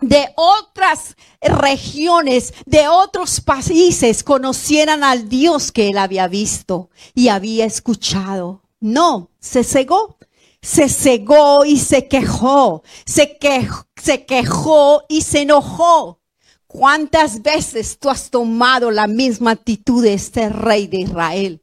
de 0.00 0.28
otras 0.36 1.16
regiones, 1.40 2.54
de 2.66 2.88
otros 2.88 3.40
países, 3.40 4.22
conocieran 4.22 5.02
al 5.02 5.28
Dios 5.28 5.72
que 5.72 5.88
él 5.88 5.98
había 5.98 6.28
visto 6.28 6.90
y 7.14 7.28
había 7.28 7.64
escuchado. 7.64 8.62
No, 8.80 9.30
se 9.40 9.64
cegó. 9.64 10.16
Se 10.60 10.88
cegó 10.88 11.64
y 11.64 11.78
se 11.78 12.08
quejó. 12.08 12.82
Se, 13.06 13.38
quejó, 13.38 13.86
se 13.96 14.26
quejó 14.26 15.04
y 15.08 15.22
se 15.22 15.42
enojó. 15.42 16.20
¿Cuántas 16.68 17.40
veces 17.40 17.98
tú 17.98 18.10
has 18.10 18.30
tomado 18.30 18.90
la 18.90 19.06
misma 19.06 19.52
actitud 19.52 20.02
de 20.04 20.12
este 20.12 20.50
rey 20.50 20.86
de 20.86 20.98
Israel? 20.98 21.62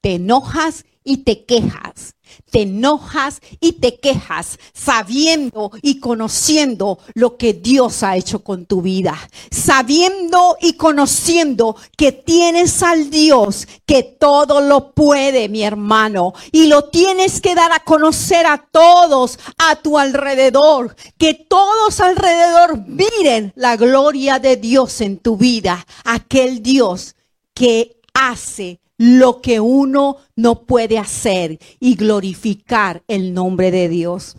Te 0.00 0.14
enojas 0.14 0.86
y 1.04 1.18
te 1.18 1.44
quejas 1.44 2.16
te 2.50 2.62
enojas 2.62 3.40
y 3.60 3.72
te 3.72 3.98
quejas 3.98 4.58
sabiendo 4.72 5.70
y 5.82 6.00
conociendo 6.00 6.98
lo 7.14 7.36
que 7.36 7.54
Dios 7.54 8.02
ha 8.02 8.16
hecho 8.16 8.42
con 8.42 8.66
tu 8.66 8.82
vida. 8.82 9.16
Sabiendo 9.50 10.56
y 10.60 10.74
conociendo 10.74 11.76
que 11.96 12.12
tienes 12.12 12.82
al 12.82 13.10
Dios 13.10 13.66
que 13.86 14.02
todo 14.02 14.60
lo 14.60 14.92
puede, 14.92 15.48
mi 15.48 15.62
hermano. 15.62 16.32
Y 16.52 16.66
lo 16.66 16.84
tienes 16.84 17.40
que 17.40 17.54
dar 17.54 17.72
a 17.72 17.80
conocer 17.80 18.46
a 18.46 18.58
todos 18.70 19.38
a 19.58 19.76
tu 19.76 19.98
alrededor. 19.98 20.96
Que 21.18 21.34
todos 21.34 22.00
alrededor 22.00 22.86
miren 22.86 23.52
la 23.54 23.76
gloria 23.76 24.38
de 24.38 24.56
Dios 24.56 25.00
en 25.00 25.18
tu 25.18 25.36
vida. 25.36 25.86
Aquel 26.04 26.62
Dios 26.62 27.14
que 27.54 27.96
hace 28.14 28.80
lo 29.00 29.40
que 29.40 29.60
uno 29.60 30.18
no 30.36 30.66
puede 30.66 30.98
hacer 30.98 31.58
y 31.80 31.94
glorificar 31.94 33.02
el 33.08 33.32
nombre 33.32 33.70
de 33.70 33.88
Dios. 33.88 34.36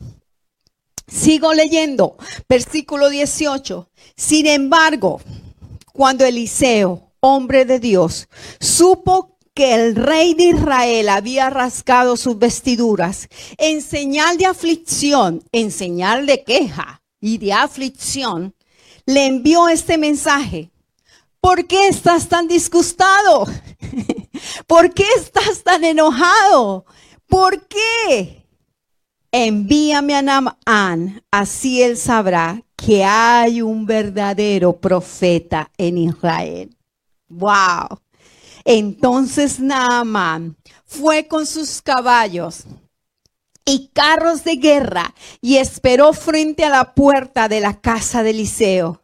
Sigo 1.07 1.55
leyendo, 1.55 2.15
versículo 2.47 3.09
18. 3.09 3.89
Sin 4.15 4.45
embargo, 4.45 5.19
cuando 5.91 6.25
Eliseo, 6.25 7.11
hombre 7.21 7.65
de 7.65 7.79
Dios, 7.79 8.27
supo 8.59 9.35
que 9.55 9.73
el 9.73 9.95
rey 9.95 10.35
de 10.35 10.49
Israel 10.49 11.09
había 11.09 11.49
rasgado 11.49 12.15
sus 12.15 12.37
vestiduras 12.37 13.29
en 13.57 13.81
señal 13.81 14.37
de 14.37 14.45
aflicción, 14.45 15.43
en 15.51 15.71
señal 15.71 16.27
de 16.27 16.43
queja 16.43 17.01
y 17.19 17.39
de 17.39 17.51
aflicción, 17.51 18.53
le 19.07 19.25
envió 19.25 19.69
este 19.69 19.97
mensaje. 19.97 20.69
¿Por 21.39 21.65
qué 21.65 21.87
estás 21.87 22.29
tan 22.29 22.47
disgustado? 22.47 23.47
¿Por 24.67 24.93
qué 24.93 25.05
estás 25.17 25.63
tan 25.63 25.83
enojado? 25.83 26.85
¿Por 27.27 27.67
qué? 27.67 28.45
Envíame 29.31 30.15
a 30.15 30.21
Naamán, 30.21 31.23
así 31.31 31.81
él 31.81 31.95
sabrá 31.97 32.63
que 32.75 33.05
hay 33.05 33.61
un 33.61 33.85
verdadero 33.85 34.73
profeta 34.79 35.71
en 35.77 35.97
Israel. 35.97 36.75
Wow. 37.29 38.01
Entonces 38.65 39.59
Naamán 39.59 40.57
fue 40.85 41.27
con 41.27 41.45
sus 41.45 41.81
caballos 41.81 42.65
y 43.65 43.89
carros 43.93 44.43
de 44.43 44.57
guerra 44.57 45.13
y 45.39 45.57
esperó 45.57 46.13
frente 46.13 46.65
a 46.65 46.69
la 46.69 46.93
puerta 46.93 47.47
de 47.47 47.61
la 47.61 47.79
casa 47.79 48.23
de 48.23 48.31
Eliseo. 48.31 49.01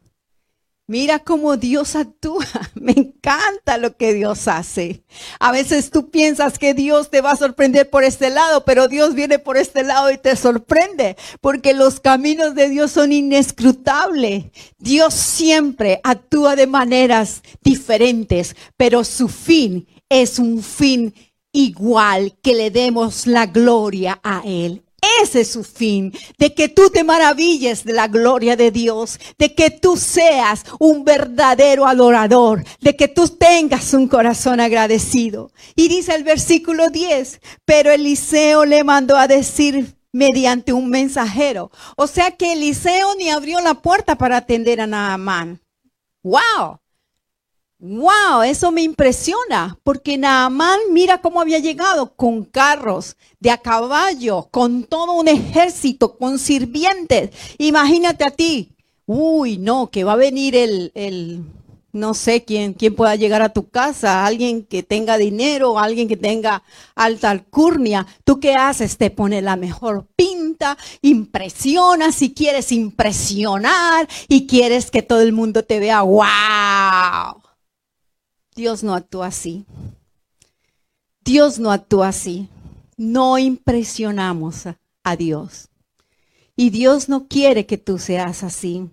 Mira 0.90 1.20
cómo 1.20 1.58
Dios 1.58 1.98
actúa. 1.98 2.46
Me 2.76 2.94
encanta 2.94 3.78
lo 3.78 3.98
que 3.98 4.14
Dios 4.14 4.48
hace. 4.48 5.04
A 5.38 5.52
veces 5.52 5.92
tú 5.92 6.10
piensas 6.10 6.58
que 6.58 6.74
Dios 6.74 7.10
te 7.10 7.20
va 7.20 7.32
a 7.32 7.36
sorprender 7.36 7.90
por 7.90 8.06
este 8.06 8.30
lado, 8.30 8.64
pero 8.64 8.88
Dios 8.88 9.14
viene 9.14 9.38
por 9.38 9.58
este 9.58 9.84
lado 9.84 10.10
y 10.12 10.18
te 10.18 10.38
sorprende, 10.38 11.18
porque 11.42 11.74
los 11.74 12.00
caminos 12.00 12.56
de 12.56 12.70
Dios 12.70 12.92
son 12.92 13.12
inescrutables. 13.12 14.46
Dios 14.78 15.14
siempre 15.14 16.00
actúa 16.06 16.56
de 16.56 16.68
maneras 16.68 17.42
diferentes, 17.62 18.56
pero 18.78 19.04
su 19.04 19.28
fin 19.28 19.88
es 20.08 20.40
un 20.40 20.64
fin 20.64 21.14
igual 21.52 22.38
que 22.42 22.54
le 22.54 22.72
demos 22.72 23.28
la 23.28 23.46
gloria 23.46 24.22
a 24.24 24.42
Él. 24.46 24.87
Ese 25.22 25.42
es 25.42 25.52
su 25.52 25.64
fin, 25.64 26.14
de 26.38 26.54
que 26.54 26.70
tú 26.70 26.90
te 26.90 27.04
maravilles 27.04 27.84
de 27.84 27.94
la 27.94 28.08
gloria 28.08 28.56
de 28.56 28.72
Dios, 28.72 29.20
de 29.38 29.54
que 29.54 29.70
tú 29.70 29.98
seas 29.98 30.66
un 30.80 31.04
verdadero 31.04 31.86
adorador, 31.86 32.64
de 32.82 32.96
que 32.96 33.08
tú 33.08 33.28
tengas 33.28 33.94
un 33.94 34.08
corazón 34.08 34.60
agradecido. 34.60 35.52
Y 35.76 35.88
dice 35.88 36.16
el 36.16 36.24
versículo 36.24 36.90
10, 36.90 37.42
pero 37.66 37.92
Eliseo 37.92 38.66
le 38.66 38.84
mandó 38.84 39.18
a 39.18 39.28
decir 39.28 39.98
mediante 40.12 40.74
un 40.74 40.90
mensajero. 40.90 41.72
O 41.96 42.08
sea 42.08 42.32
que 42.32 42.54
Eliseo 42.54 43.16
ni 43.16 43.30
abrió 43.30 43.62
la 43.62 43.76
puerta 43.76 44.18
para 44.18 44.38
atender 44.38 44.82
a 44.82 44.88
Naamán. 44.88 45.62
¡Wow! 46.24 46.80
Wow, 47.80 48.42
eso 48.44 48.72
me 48.72 48.82
impresiona, 48.82 49.78
porque 49.84 50.18
Naamán 50.18 50.80
mira 50.92 51.22
cómo 51.22 51.40
había 51.40 51.60
llegado 51.60 52.16
con 52.16 52.44
carros 52.44 53.18
de 53.40 53.52
a 53.52 53.60
caballo, 53.60 54.48
con 54.50 54.84
todo 54.84 55.14
un 55.14 55.28
ejército, 55.28 56.18
con 56.18 56.40
sirvientes. 56.40 57.30
Imagínate 57.60 58.24
a 58.24 58.32
ti. 58.32 58.72
Uy, 59.06 59.60
no, 59.60 59.92
que 59.92 60.04
va 60.04 60.14
a 60.14 60.16
venir 60.16 60.56
el, 60.56 60.92
el 60.96 61.44
no 61.92 62.16
sé 62.16 62.44
quién, 62.44 62.74
quién 62.74 62.96
pueda 62.96 63.16
llegar 63.16 63.44
a 63.44 63.54
tu 63.54 63.70
casa, 63.70 64.26
alguien 64.26 64.66
que 64.66 64.82
tenga 64.82 65.20
dinero, 65.20 65.78
alguien 65.78 66.08
que 66.08 66.18
tenga 66.18 66.64
alta 66.96 67.30
alcurnia. 67.30 68.08
¿Tú 68.24 68.40
qué 68.40 68.56
haces? 68.56 68.98
Te 68.98 69.12
pone 69.12 69.44
la 69.44 69.56
mejor 69.56 70.08
pinta, 70.16 70.80
impresiona 71.04 72.12
si 72.12 72.34
quieres 72.34 72.72
impresionar 72.72 74.08
y 74.28 74.48
quieres 74.48 74.90
que 74.90 75.04
todo 75.04 75.22
el 75.22 75.32
mundo 75.32 75.64
te 75.64 75.80
vea. 75.80 76.02
¡Wow! 76.02 77.47
Dios 78.58 78.84
no 78.84 78.96
actúa 78.96 79.28
así. 79.28 79.68
Dios 81.24 81.60
no 81.60 81.72
actúa 81.72 82.08
así. 82.08 82.50
No 82.98 83.38
impresionamos 83.38 84.64
a, 85.04 85.16
Dios. 85.16 85.70
Y 86.56 86.72
Dios 86.72 87.08
no 87.08 87.28
quiere 87.28 87.68
que 87.68 87.78
tú 87.78 88.00
seas 88.00 88.42
así. 88.42 88.90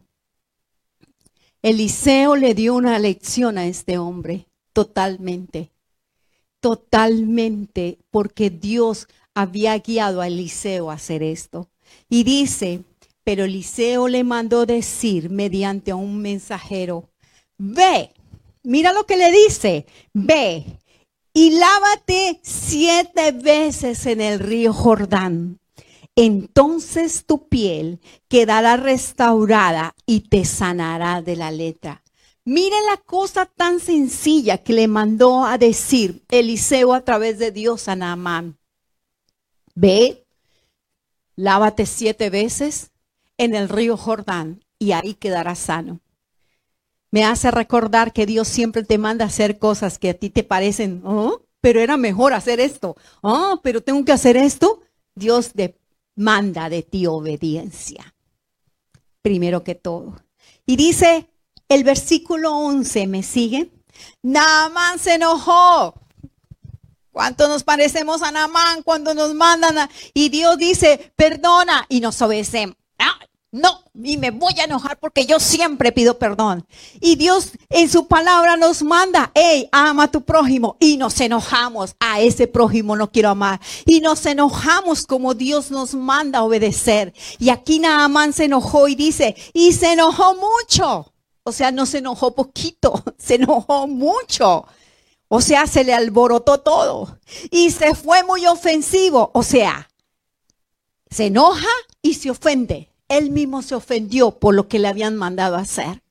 Eliseo 1.62 2.37
le 2.37 2.54
dio 2.54 2.75
una 2.75 2.99
lección 2.99 3.56
a 3.56 3.64
este 3.64 3.97
hombre, 3.97 4.47
totalmente, 4.75 5.73
totalmente, 6.61 7.99
porque 8.11 8.50
Dios 8.50 9.09
había 9.35 9.78
guiado 9.78 10.21
a 10.21 10.26
Eliseo 10.26 10.90
a 10.90 10.94
hacer 10.94 11.23
esto. 11.23 11.71
Y 12.11 12.25
dice, 12.25 12.85
pero 13.25 13.44
Eliseo 13.44 14.09
le 14.09 14.25
mandó 14.25 14.66
decir 14.66 15.30
mediante 15.30 15.94
un 15.94 16.21
mensajero, 16.21 17.09
ve 17.56 18.12
mira 18.64 18.92
lo 18.92 19.06
que 19.06 19.16
le 19.16 19.30
dice, 19.30 19.87
ve 20.12 20.64
y 21.33 21.50
lávate 21.50 22.40
siete 22.42 23.33
veces 23.33 24.06
en 24.06 24.21
el 24.21 24.40
río 24.40 24.73
Jordán. 24.73 25.61
Entonces 26.16 27.25
tu 27.26 27.49
piel 27.49 28.00
quedará 28.28 28.76
restaurada 28.76 29.94
y 30.06 30.21
te 30.21 30.44
sanará 30.44 31.23
de 31.23 31.37
la 31.37 31.50
letra. 31.50 32.02
Mire 32.44 32.76
la 32.90 32.99
cosa 32.99 33.47
tan 33.47 33.80
sencilla 33.80 34.59
que 34.59 34.75
le 34.75 34.87
mandó 34.87 35.44
a 35.44 35.59
decir 35.59 36.23
Eliseo 36.30 36.94
a 36.94 37.00
través 37.00 37.38
de 37.38 37.50
Dios 37.50 37.88
a 37.88 37.97
Naamán. 37.97 38.59
Ve, 39.75 40.25
lávate 41.37 41.87
siete 41.87 42.30
veces 42.30 42.92
en 43.38 43.54
el 43.54 43.68
río 43.68 43.97
Jordán 43.97 44.62
y 44.78 44.92
ahí 44.92 45.14
quedarás 45.14 45.59
sano 45.59 46.00
me 47.14 47.25
hace 47.25 47.52
recordar 47.52 48.12
que 48.12 48.26
Dios 48.26 48.49
siempre 48.49 48.83
te 48.83 48.99
manda 48.99 49.25
a 49.25 49.28
hacer 49.28 49.61
cosas 49.61 50.00
que 50.00 50.11
a 50.11 50.14
ti 50.14 50.30
te 50.30 50.42
parecen, 50.42 51.00
oh, 51.04 51.42
pero 51.61 51.78
era 51.78 51.97
mejor 51.97 52.33
hacer 52.33 52.59
esto, 52.59 52.97
oh, 53.21 53.61
pero 53.62 53.85
tengo 53.85 54.04
que 54.04 54.11
hacer 54.11 54.37
esto. 54.37 54.80
Dios 55.14 55.52
demanda 55.54 56.68
de 56.68 56.83
ti 56.83 57.06
obediencia, 57.06 58.16
primero 59.23 59.62
que 59.62 59.76
todo. 59.76 60.16
Y 60.66 60.75
dice 60.75 61.30
el 61.69 61.84
versículo 61.84 62.56
11, 62.56 63.06
¿me 63.06 63.23
sigue? 63.23 63.71
Naamán 64.21 64.99
se 64.99 65.15
enojó. 65.15 65.95
¿Cuánto 67.12 67.47
nos 67.47 67.62
parecemos 67.62 68.23
a 68.23 68.32
Naamán 68.32 68.82
cuando 68.82 69.15
nos 69.15 69.34
mandan? 69.34 69.78
A... 69.78 69.91
Y 70.15 70.30
Dios 70.30 70.58
dice, 70.58 71.12
perdona 71.15 71.86
y 71.89 72.00
nos 72.00 72.21
obedecemos. 72.23 72.75
No, 73.54 73.84
y 74.02 74.17
me 74.17 74.32
voy 74.32 74.52
a 74.58 74.64
enojar 74.64 74.99
porque 74.99 75.26
yo 75.26 75.38
siempre 75.38 75.93
pido 75.93 76.19
perdón. 76.19 76.67
Y 77.00 77.14
Dios 77.14 77.52
en 77.71 77.88
su 77.88 78.08
palabra 78.08 78.56
nos 78.56 78.82
manda, 78.82 79.30
hey, 79.32 79.69
ama 79.71 80.02
a 80.02 80.10
tu 80.10 80.23
prójimo. 80.25 80.76
Y 80.80 80.97
nos 80.97 81.21
enojamos, 81.21 81.95
a 82.00 82.21
ese 82.21 82.49
prójimo 82.49 82.97
no 82.97 83.12
quiero 83.12 83.28
amar. 83.28 83.60
Y 83.86 84.00
nos 84.00 84.26
enojamos 84.26 85.06
como 85.06 85.34
Dios 85.34 85.71
nos 85.71 85.95
manda 85.95 86.40
a 86.40 86.43
obedecer. 86.43 87.14
Y 87.38 87.50
aquí 87.50 87.78
Naamán 87.78 88.32
se 88.32 88.47
enojó 88.47 88.88
y 88.88 88.97
dice, 88.97 89.36
y 89.52 89.73
se 89.73 89.93
enojó 89.93 90.34
mucho. 90.34 91.14
O 91.45 91.52
sea, 91.52 91.71
no 91.71 91.86
se 91.86 91.99
enojó 91.99 92.34
poquito, 92.34 93.04
se 93.19 93.36
enojó 93.36 93.86
mucho. 93.86 94.67
O 95.28 95.40
sea, 95.40 95.69
se 95.69 95.84
le 95.84 95.95
alborotó 95.95 96.58
todo. 96.58 97.21
Y 97.52 97.71
se 97.71 97.95
fue 97.95 98.25
muy 98.25 98.49
ofensivo. 98.49 99.30
O 99.32 99.45
sea, 99.45 99.88
se 101.08 101.26
enoja 101.26 101.71
y 102.02 102.14
se 102.14 102.32
ofende 102.32 102.90
él 103.19 103.31
mismo 103.31 103.63
se 103.63 103.75
ofendió 103.75 104.33
por 104.39 104.55
lo 104.55 104.69
que 104.69 104.79
le 104.79 104.89
habían 104.89 105.17
mandado 105.17 105.57
hacer. 105.57 106.03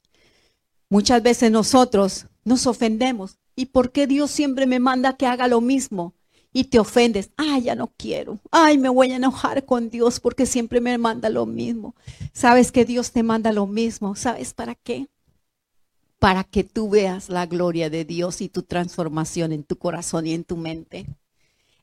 Muchas 0.89 1.23
veces 1.23 1.51
nosotros 1.51 2.27
nos 2.43 2.67
ofendemos. 2.67 3.37
¿Y 3.55 3.67
por 3.67 3.91
qué 3.91 4.07
Dios 4.07 4.31
siempre 4.31 4.65
me 4.65 4.79
manda 4.79 5.17
que 5.17 5.27
haga 5.27 5.47
lo 5.47 5.61
mismo? 5.61 6.13
Y 6.51 6.65
te 6.65 6.79
ofendes. 6.79 7.31
Ay, 7.35 7.63
ya 7.63 7.75
no 7.75 7.91
quiero. 7.97 8.39
Ay, 8.51 8.77
me 8.77 8.89
voy 8.89 9.11
a 9.11 9.15
enojar 9.15 9.65
con 9.65 9.89
Dios 9.89 10.19
porque 10.19 10.45
siempre 10.45 10.81
me 10.81 10.97
manda 10.97 11.29
lo 11.29 11.45
mismo. 11.45 11.95
Sabes 12.31 12.71
que 12.71 12.85
Dios 12.85 13.11
te 13.11 13.23
manda 13.23 13.51
lo 13.51 13.65
mismo. 13.65 14.15
¿Sabes 14.15 14.53
para 14.53 14.75
qué? 14.75 15.07
Para 16.19 16.43
que 16.43 16.63
tú 16.63 16.89
veas 16.89 17.29
la 17.29 17.47
gloria 17.47 17.89
de 17.89 18.05
Dios 18.05 18.41
y 18.41 18.49
tu 18.49 18.63
transformación 18.63 19.51
en 19.51 19.63
tu 19.63 19.77
corazón 19.77 20.27
y 20.27 20.33
en 20.33 20.43
tu 20.43 20.57
mente. 20.57 21.07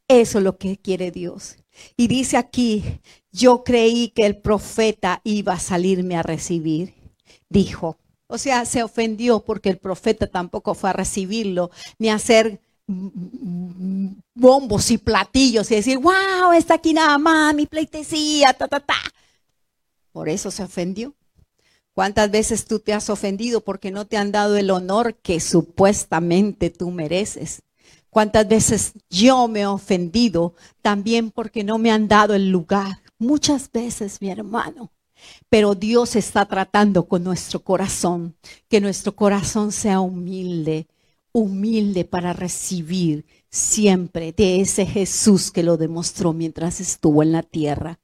Eso 0.08 0.38
es 0.38 0.44
lo 0.44 0.56
que 0.56 0.76
quiere 0.76 1.10
Dios. 1.10 1.56
Y 1.96 2.08
dice 2.08 2.36
aquí, 2.36 2.82
yo 3.32 3.64
creí 3.64 4.08
que 4.08 4.26
el 4.26 4.36
profeta 4.36 5.20
iba 5.24 5.54
a 5.54 5.60
salirme 5.60 6.16
a 6.16 6.22
recibir, 6.22 6.94
dijo. 7.48 7.98
O 8.26 8.38
sea, 8.38 8.64
se 8.64 8.82
ofendió 8.82 9.40
porque 9.40 9.70
el 9.70 9.78
profeta 9.78 10.26
tampoco 10.26 10.74
fue 10.74 10.90
a 10.90 10.92
recibirlo, 10.92 11.70
ni 11.98 12.10
a 12.10 12.14
hacer 12.14 12.60
bombos 14.34 14.90
y 14.90 14.98
platillos 14.98 15.70
y 15.70 15.76
decir, 15.76 15.98
wow, 15.98 16.52
está 16.56 16.74
aquí 16.74 16.92
nada 16.92 17.18
más, 17.18 17.54
mi 17.54 17.66
pleitesía, 17.66 18.52
ta, 18.52 18.68
ta, 18.68 18.80
ta. 18.80 18.94
Por 20.12 20.28
eso 20.28 20.50
se 20.50 20.62
ofendió. 20.62 21.14
¿Cuántas 21.92 22.30
veces 22.30 22.64
tú 22.66 22.78
te 22.78 22.92
has 22.92 23.10
ofendido 23.10 23.62
porque 23.62 23.90
no 23.90 24.06
te 24.06 24.16
han 24.16 24.32
dado 24.32 24.56
el 24.56 24.70
honor 24.70 25.16
que 25.16 25.40
supuestamente 25.40 26.70
tú 26.70 26.90
mereces? 26.90 27.62
¿Cuántas 28.10 28.48
veces 28.48 28.92
yo 29.08 29.46
me 29.46 29.60
he 29.60 29.66
ofendido 29.66 30.54
también 30.82 31.30
porque 31.30 31.62
no 31.62 31.78
me 31.78 31.92
han 31.92 32.08
dado 32.08 32.34
el 32.34 32.50
lugar? 32.50 33.00
Muchas 33.18 33.70
veces, 33.70 34.20
mi 34.20 34.30
hermano. 34.30 34.90
Pero 35.48 35.74
Dios 35.74 36.16
está 36.16 36.46
tratando 36.46 37.06
con 37.06 37.22
nuestro 37.22 37.60
corazón, 37.60 38.34
que 38.68 38.80
nuestro 38.80 39.14
corazón 39.14 39.70
sea 39.70 40.00
humilde, 40.00 40.88
humilde 41.32 42.04
para 42.04 42.32
recibir 42.32 43.24
siempre 43.48 44.32
de 44.32 44.60
ese 44.60 44.86
Jesús 44.86 45.50
que 45.50 45.62
lo 45.62 45.76
demostró 45.76 46.32
mientras 46.32 46.80
estuvo 46.80 47.22
en 47.22 47.32
la 47.32 47.42
tierra. 47.42 48.00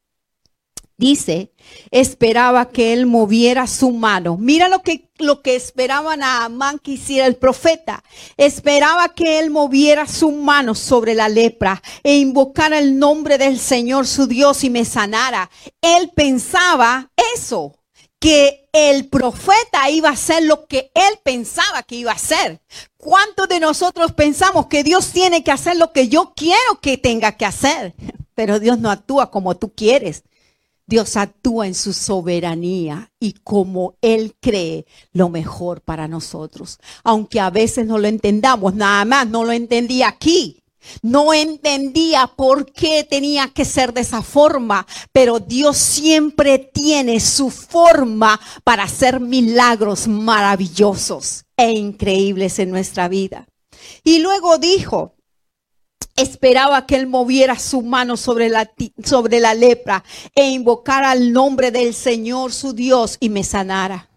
Dice, 0.98 1.52
esperaba 1.90 2.70
que 2.70 2.94
él 2.94 3.04
moviera 3.04 3.66
su 3.66 3.90
mano. 3.90 4.38
Mira 4.38 4.68
lo 4.68 4.82
que, 4.82 5.10
lo 5.18 5.42
que 5.42 5.54
esperaban 5.54 6.22
a 6.22 6.44
Amán 6.44 6.78
que 6.78 6.92
hiciera 6.92 7.26
el 7.26 7.36
profeta. 7.36 8.02
Esperaba 8.38 9.10
que 9.10 9.38
él 9.38 9.50
moviera 9.50 10.06
su 10.06 10.30
mano 10.32 10.74
sobre 10.74 11.14
la 11.14 11.28
lepra 11.28 11.82
e 12.02 12.16
invocara 12.16 12.78
el 12.78 12.98
nombre 12.98 13.36
del 13.36 13.58
Señor 13.58 14.06
su 14.06 14.26
Dios 14.26 14.64
y 14.64 14.70
me 14.70 14.86
sanara. 14.86 15.50
Él 15.82 16.12
pensaba 16.14 17.10
eso, 17.34 17.74
que 18.18 18.68
el 18.72 19.08
profeta 19.08 19.90
iba 19.90 20.08
a 20.08 20.12
hacer 20.12 20.44
lo 20.44 20.66
que 20.66 20.90
él 20.94 21.18
pensaba 21.22 21.82
que 21.82 21.96
iba 21.96 22.12
a 22.12 22.16
hacer. 22.16 22.60
¿Cuántos 22.96 23.48
de 23.48 23.60
nosotros 23.60 24.12
pensamos 24.12 24.66
que 24.66 24.82
Dios 24.82 25.12
tiene 25.12 25.44
que 25.44 25.52
hacer 25.52 25.76
lo 25.76 25.92
que 25.92 26.08
yo 26.08 26.32
quiero 26.34 26.80
que 26.80 26.96
tenga 26.96 27.32
que 27.36 27.44
hacer? 27.44 27.94
Pero 28.34 28.58
Dios 28.58 28.78
no 28.78 28.90
actúa 28.90 29.30
como 29.30 29.56
tú 29.56 29.72
quieres. 29.74 30.24
Dios 30.86 31.16
actúa 31.16 31.66
en 31.66 31.74
su 31.74 31.92
soberanía 31.92 33.10
y 33.18 33.32
como 33.32 33.94
Él 34.00 34.36
cree 34.40 34.86
lo 35.12 35.28
mejor 35.28 35.80
para 35.80 36.06
nosotros. 36.06 36.78
Aunque 37.02 37.40
a 37.40 37.50
veces 37.50 37.86
no 37.86 37.98
lo 37.98 38.06
entendamos, 38.06 38.74
nada 38.74 39.04
más 39.04 39.28
no 39.28 39.44
lo 39.44 39.52
entendí 39.52 40.02
aquí. 40.02 40.62
No 41.02 41.34
entendía 41.34 42.28
por 42.28 42.72
qué 42.72 43.02
tenía 43.02 43.48
que 43.48 43.64
ser 43.64 43.92
de 43.92 44.02
esa 44.02 44.22
forma, 44.22 44.86
pero 45.10 45.40
Dios 45.40 45.76
siempre 45.76 46.58
tiene 46.58 47.18
su 47.18 47.50
forma 47.50 48.40
para 48.62 48.84
hacer 48.84 49.18
milagros 49.18 50.06
maravillosos 50.06 51.44
e 51.56 51.72
increíbles 51.72 52.60
en 52.60 52.70
nuestra 52.70 53.08
vida. 53.08 53.48
Y 54.04 54.20
luego 54.20 54.58
dijo, 54.58 55.15
esperaba 56.16 56.86
que 56.86 56.96
él 56.96 57.06
moviera 57.06 57.58
su 57.58 57.82
mano 57.82 58.16
sobre 58.16 58.48
la, 58.48 58.70
sobre 59.04 59.38
la 59.40 59.54
lepra 59.54 60.02
e 60.34 60.48
invocara 60.50 61.12
el 61.12 61.32
nombre 61.32 61.70
del 61.70 61.94
Señor 61.94 62.52
su 62.52 62.72
Dios 62.72 63.18
y 63.20 63.28
me 63.28 63.44
sanara. 63.44 64.08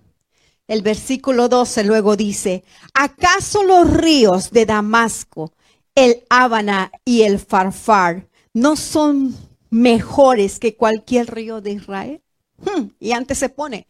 El 0.68 0.82
versículo 0.82 1.50
12 1.50 1.84
luego 1.84 2.16
dice, 2.16 2.64
¿acaso 2.94 3.64
los 3.64 3.92
ríos 3.92 4.52
de 4.52 4.66
Damasco, 4.66 5.52
el 5.96 6.24
Ábana 6.30 6.92
y 7.04 7.24
el 7.24 7.40
Farfar 7.40 8.28
no 8.54 8.76
son 8.76 9.36
mejores 9.70 10.60
que 10.60 10.76
cualquier 10.76 11.34
río 11.34 11.60
de 11.62 11.72
Israel? 11.72 12.22
Hmm, 12.60 12.90
y 13.00 13.14
antes 13.14 13.40
se 13.40 13.50
pone, 13.50 13.88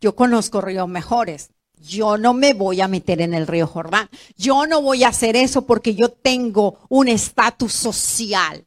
yo 0.00 0.14
conozco 0.14 0.60
ríos 0.60 0.88
mejores. 0.88 1.50
Yo 1.80 2.18
no 2.18 2.34
me 2.34 2.52
voy 2.52 2.80
a 2.80 2.88
meter 2.88 3.20
en 3.22 3.32
el 3.32 3.46
río 3.46 3.66
Jordán. 3.66 4.08
Yo 4.36 4.66
no 4.66 4.82
voy 4.82 5.04
a 5.04 5.08
hacer 5.08 5.34
eso 5.34 5.66
porque 5.66 5.94
yo 5.94 6.10
tengo 6.10 6.78
un 6.88 7.08
estatus 7.08 7.72
social. 7.72 8.66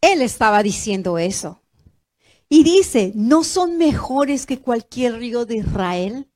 Él 0.00 0.22
estaba 0.22 0.62
diciendo 0.62 1.18
eso. 1.18 1.62
Y 2.48 2.62
dice, 2.62 3.12
¿no 3.14 3.42
son 3.42 3.78
mejores 3.78 4.46
que 4.46 4.58
cualquier 4.58 5.18
río 5.18 5.44
de 5.44 5.56
Israel? 5.56 6.28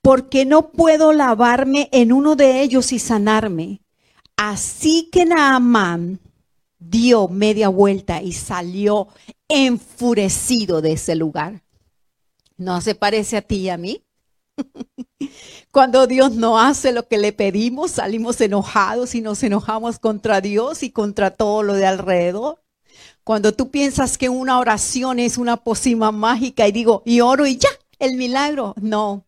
Porque 0.00 0.44
no 0.44 0.70
puedo 0.70 1.12
lavarme 1.12 1.88
en 1.92 2.12
uno 2.12 2.36
de 2.36 2.62
ellos 2.62 2.92
y 2.92 2.98
sanarme. 2.98 3.82
Así 4.36 5.08
que 5.10 5.24
Naamán 5.24 6.20
dio 6.78 7.28
media 7.28 7.68
vuelta 7.68 8.22
y 8.22 8.32
salió 8.32 9.08
enfurecido 9.48 10.80
de 10.80 10.92
ese 10.92 11.16
lugar. 11.16 11.62
¿No 12.56 12.80
se 12.80 12.94
parece 12.94 13.36
a 13.36 13.42
ti 13.42 13.56
y 13.56 13.68
a 13.68 13.76
mí? 13.76 14.04
Cuando 15.72 16.06
Dios 16.06 16.32
no 16.32 16.58
hace 16.58 16.92
lo 16.92 17.06
que 17.08 17.18
le 17.18 17.32
pedimos, 17.32 17.92
salimos 17.92 18.40
enojados 18.40 19.14
y 19.14 19.20
nos 19.20 19.42
enojamos 19.42 19.98
contra 19.98 20.40
Dios 20.40 20.82
y 20.82 20.90
contra 20.90 21.30
todo 21.30 21.62
lo 21.62 21.74
de 21.74 21.86
alrededor. 21.86 22.62
Cuando 23.24 23.52
tú 23.52 23.70
piensas 23.70 24.18
que 24.18 24.28
una 24.28 24.58
oración 24.58 25.18
es 25.18 25.38
una 25.38 25.58
pócima 25.58 26.12
mágica 26.12 26.66
y 26.66 26.72
digo, 26.72 27.02
y 27.04 27.20
oro 27.20 27.46
y 27.46 27.58
ya, 27.58 27.68
el 27.98 28.16
milagro. 28.16 28.74
No, 28.80 29.26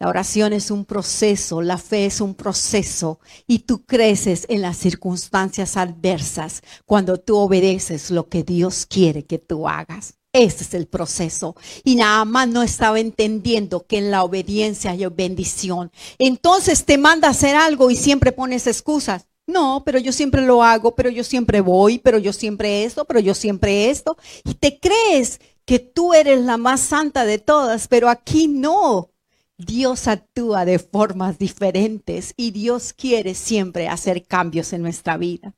la 0.00 0.08
oración 0.08 0.54
es 0.54 0.70
un 0.70 0.86
proceso, 0.86 1.60
la 1.60 1.76
fe 1.76 2.06
es 2.06 2.22
un 2.22 2.34
proceso 2.34 3.20
y 3.46 3.60
tú 3.60 3.84
creces 3.84 4.46
en 4.48 4.62
las 4.62 4.78
circunstancias 4.78 5.76
adversas 5.76 6.62
cuando 6.86 7.20
tú 7.20 7.36
obedeces 7.36 8.10
lo 8.10 8.26
que 8.30 8.42
Dios 8.42 8.86
quiere 8.86 9.26
que 9.26 9.38
tú 9.38 9.68
hagas. 9.68 10.19
Ese 10.32 10.62
es 10.62 10.74
el 10.74 10.86
proceso. 10.86 11.56
Y 11.82 11.96
nada 11.96 12.24
más 12.24 12.46
no 12.48 12.62
estaba 12.62 13.00
entendiendo 13.00 13.86
que 13.86 13.98
en 13.98 14.10
la 14.10 14.22
obediencia 14.22 14.92
hay 14.92 15.04
bendición. 15.06 15.90
Entonces 16.18 16.84
te 16.84 16.98
manda 16.98 17.28
a 17.28 17.32
hacer 17.32 17.56
algo 17.56 17.90
y 17.90 17.96
siempre 17.96 18.30
pones 18.30 18.66
excusas. 18.66 19.26
No, 19.46 19.82
pero 19.84 19.98
yo 19.98 20.12
siempre 20.12 20.42
lo 20.42 20.62
hago, 20.62 20.94
pero 20.94 21.10
yo 21.10 21.24
siempre 21.24 21.60
voy, 21.60 21.98
pero 21.98 22.18
yo 22.18 22.32
siempre 22.32 22.84
esto, 22.84 23.04
pero 23.04 23.18
yo 23.18 23.34
siempre 23.34 23.90
esto. 23.90 24.16
Y 24.44 24.54
te 24.54 24.78
crees 24.78 25.40
que 25.64 25.80
tú 25.80 26.14
eres 26.14 26.40
la 26.40 26.56
más 26.56 26.80
santa 26.80 27.24
de 27.24 27.38
todas, 27.38 27.88
pero 27.88 28.08
aquí 28.08 28.46
no. 28.46 29.10
Dios 29.58 30.06
actúa 30.08 30.64
de 30.64 30.78
formas 30.78 31.38
diferentes 31.38 32.32
y 32.36 32.52
Dios 32.52 32.92
quiere 32.92 33.34
siempre 33.34 33.88
hacer 33.88 34.24
cambios 34.26 34.72
en 34.72 34.82
nuestra 34.82 35.16
vida. 35.16 35.54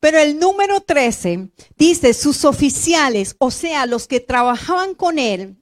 Pero 0.00 0.18
el 0.18 0.38
número 0.38 0.80
13 0.80 1.50
dice, 1.76 2.14
sus 2.14 2.44
oficiales, 2.44 3.36
o 3.38 3.50
sea, 3.50 3.86
los 3.86 4.08
que 4.08 4.20
trabajaban 4.20 4.94
con 4.94 5.18
él, 5.18 5.56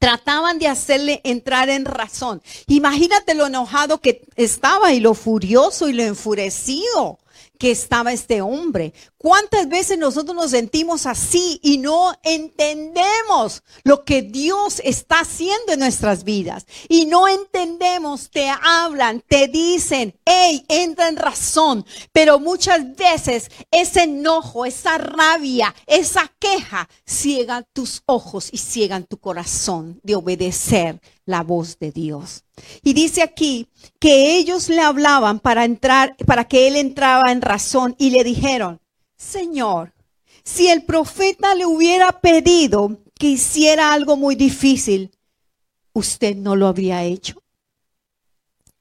trataban 0.00 0.58
de 0.58 0.66
hacerle 0.66 1.20
entrar 1.24 1.68
en 1.68 1.84
razón. 1.84 2.42
Imagínate 2.66 3.34
lo 3.34 3.46
enojado 3.46 4.00
que 4.00 4.26
estaba 4.34 4.92
y 4.92 5.00
lo 5.00 5.14
furioso 5.14 5.88
y 5.88 5.92
lo 5.92 6.02
enfurecido 6.02 7.19
que 7.60 7.70
estaba 7.70 8.10
este 8.10 8.40
hombre. 8.40 8.94
¿Cuántas 9.18 9.68
veces 9.68 9.98
nosotros 9.98 10.34
nos 10.34 10.50
sentimos 10.50 11.04
así 11.04 11.60
y 11.62 11.76
no 11.76 12.14
entendemos 12.22 13.62
lo 13.84 14.02
que 14.02 14.22
Dios 14.22 14.80
está 14.82 15.20
haciendo 15.20 15.74
en 15.74 15.80
nuestras 15.80 16.24
vidas? 16.24 16.64
Y 16.88 17.04
no 17.04 17.28
entendemos, 17.28 18.30
te 18.30 18.48
hablan, 18.48 19.22
te 19.28 19.46
dicen, 19.46 20.18
hey, 20.24 20.64
entra 20.68 21.08
en 21.08 21.16
razón. 21.16 21.84
Pero 22.12 22.40
muchas 22.40 22.96
veces 22.96 23.50
ese 23.70 24.04
enojo, 24.04 24.64
esa 24.64 24.96
rabia, 24.96 25.74
esa 25.86 26.32
queja 26.38 26.88
ciega 27.04 27.62
tus 27.74 28.02
ojos 28.06 28.48
y 28.52 28.56
ciegan 28.56 29.04
tu 29.04 29.18
corazón 29.18 30.00
de 30.02 30.14
obedecer 30.14 30.98
la 31.30 31.42
voz 31.42 31.78
de 31.78 31.92
Dios. 31.92 32.44
Y 32.82 32.92
dice 32.92 33.22
aquí 33.22 33.68
que 33.98 34.36
ellos 34.36 34.68
le 34.68 34.80
hablaban 34.80 35.40
para 35.40 35.64
entrar, 35.64 36.16
para 36.26 36.44
que 36.44 36.68
él 36.68 36.76
entraba 36.76 37.32
en 37.32 37.40
razón 37.40 37.94
y 37.98 38.10
le 38.10 38.24
dijeron, 38.24 38.80
Señor, 39.16 39.94
si 40.44 40.68
el 40.68 40.84
profeta 40.84 41.54
le 41.54 41.66
hubiera 41.66 42.20
pedido 42.20 42.98
que 43.18 43.28
hiciera 43.28 43.92
algo 43.92 44.16
muy 44.16 44.34
difícil, 44.34 45.10
usted 45.92 46.36
no 46.36 46.56
lo 46.56 46.66
habría 46.66 47.04
hecho. 47.04 47.42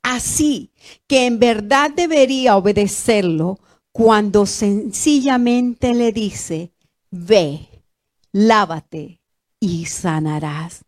Así 0.01 0.71
que 1.07 1.25
en 1.25 1.39
verdad 1.39 1.91
debería 1.91 2.57
obedecerlo 2.57 3.59
cuando 3.91 4.45
sencillamente 4.45 5.93
le 5.93 6.11
dice, 6.11 6.71
ve, 7.11 7.67
lávate 8.31 9.21
y 9.59 9.85
sanarás. 9.85 10.85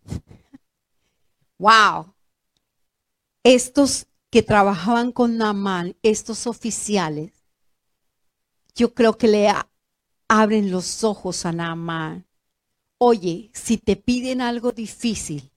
Wow. 1.62 2.15
Estos 3.43 4.08
que 4.32 4.41
trabajaban 4.41 5.12
con 5.12 5.38
Naamán, 5.38 5.95
estos 6.02 6.47
oficiales, 6.47 7.34
yo 8.74 8.95
creo 8.95 9.15
que 9.15 9.28
le 9.28 9.54
abren 10.28 10.71
los 10.71 11.04
ojos 11.04 11.45
a 11.45 11.52
Naamán. 11.52 12.26
Oye, 12.97 13.52
si 13.54 13.78
te 13.78 13.95
piden 13.95 14.41
algo 14.41 14.71
difícil, 14.71 15.52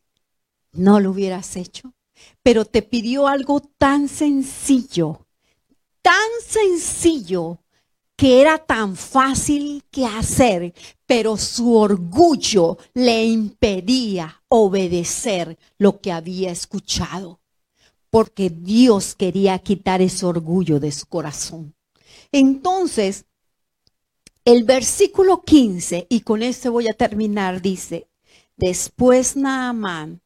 no 0.72 1.00
lo 1.00 1.12
hubieras 1.12 1.56
hecho, 1.56 1.94
pero 2.42 2.66
te 2.66 2.82
pidió 2.82 3.26
algo 3.26 3.60
tan 3.78 4.08
sencillo, 4.08 5.26
tan 6.02 6.28
sencillo 6.46 7.63
que 8.16 8.40
era 8.40 8.58
tan 8.58 8.96
fácil 8.96 9.82
que 9.90 10.06
hacer, 10.06 10.72
pero 11.06 11.36
su 11.36 11.74
orgullo 11.74 12.78
le 12.94 13.24
impedía 13.24 14.42
obedecer 14.48 15.58
lo 15.78 16.00
que 16.00 16.12
había 16.12 16.52
escuchado, 16.52 17.40
porque 18.10 18.50
Dios 18.50 19.14
quería 19.14 19.58
quitar 19.58 20.00
ese 20.00 20.26
orgullo 20.26 20.78
de 20.78 20.92
su 20.92 21.06
corazón. 21.06 21.74
Entonces, 22.30 23.24
el 24.44 24.64
versículo 24.64 25.42
15, 25.42 26.06
y 26.08 26.20
con 26.20 26.42
este 26.42 26.68
voy 26.68 26.88
a 26.88 26.92
terminar, 26.92 27.62
dice, 27.62 28.06
después 28.56 29.36
Naamán 29.36 30.20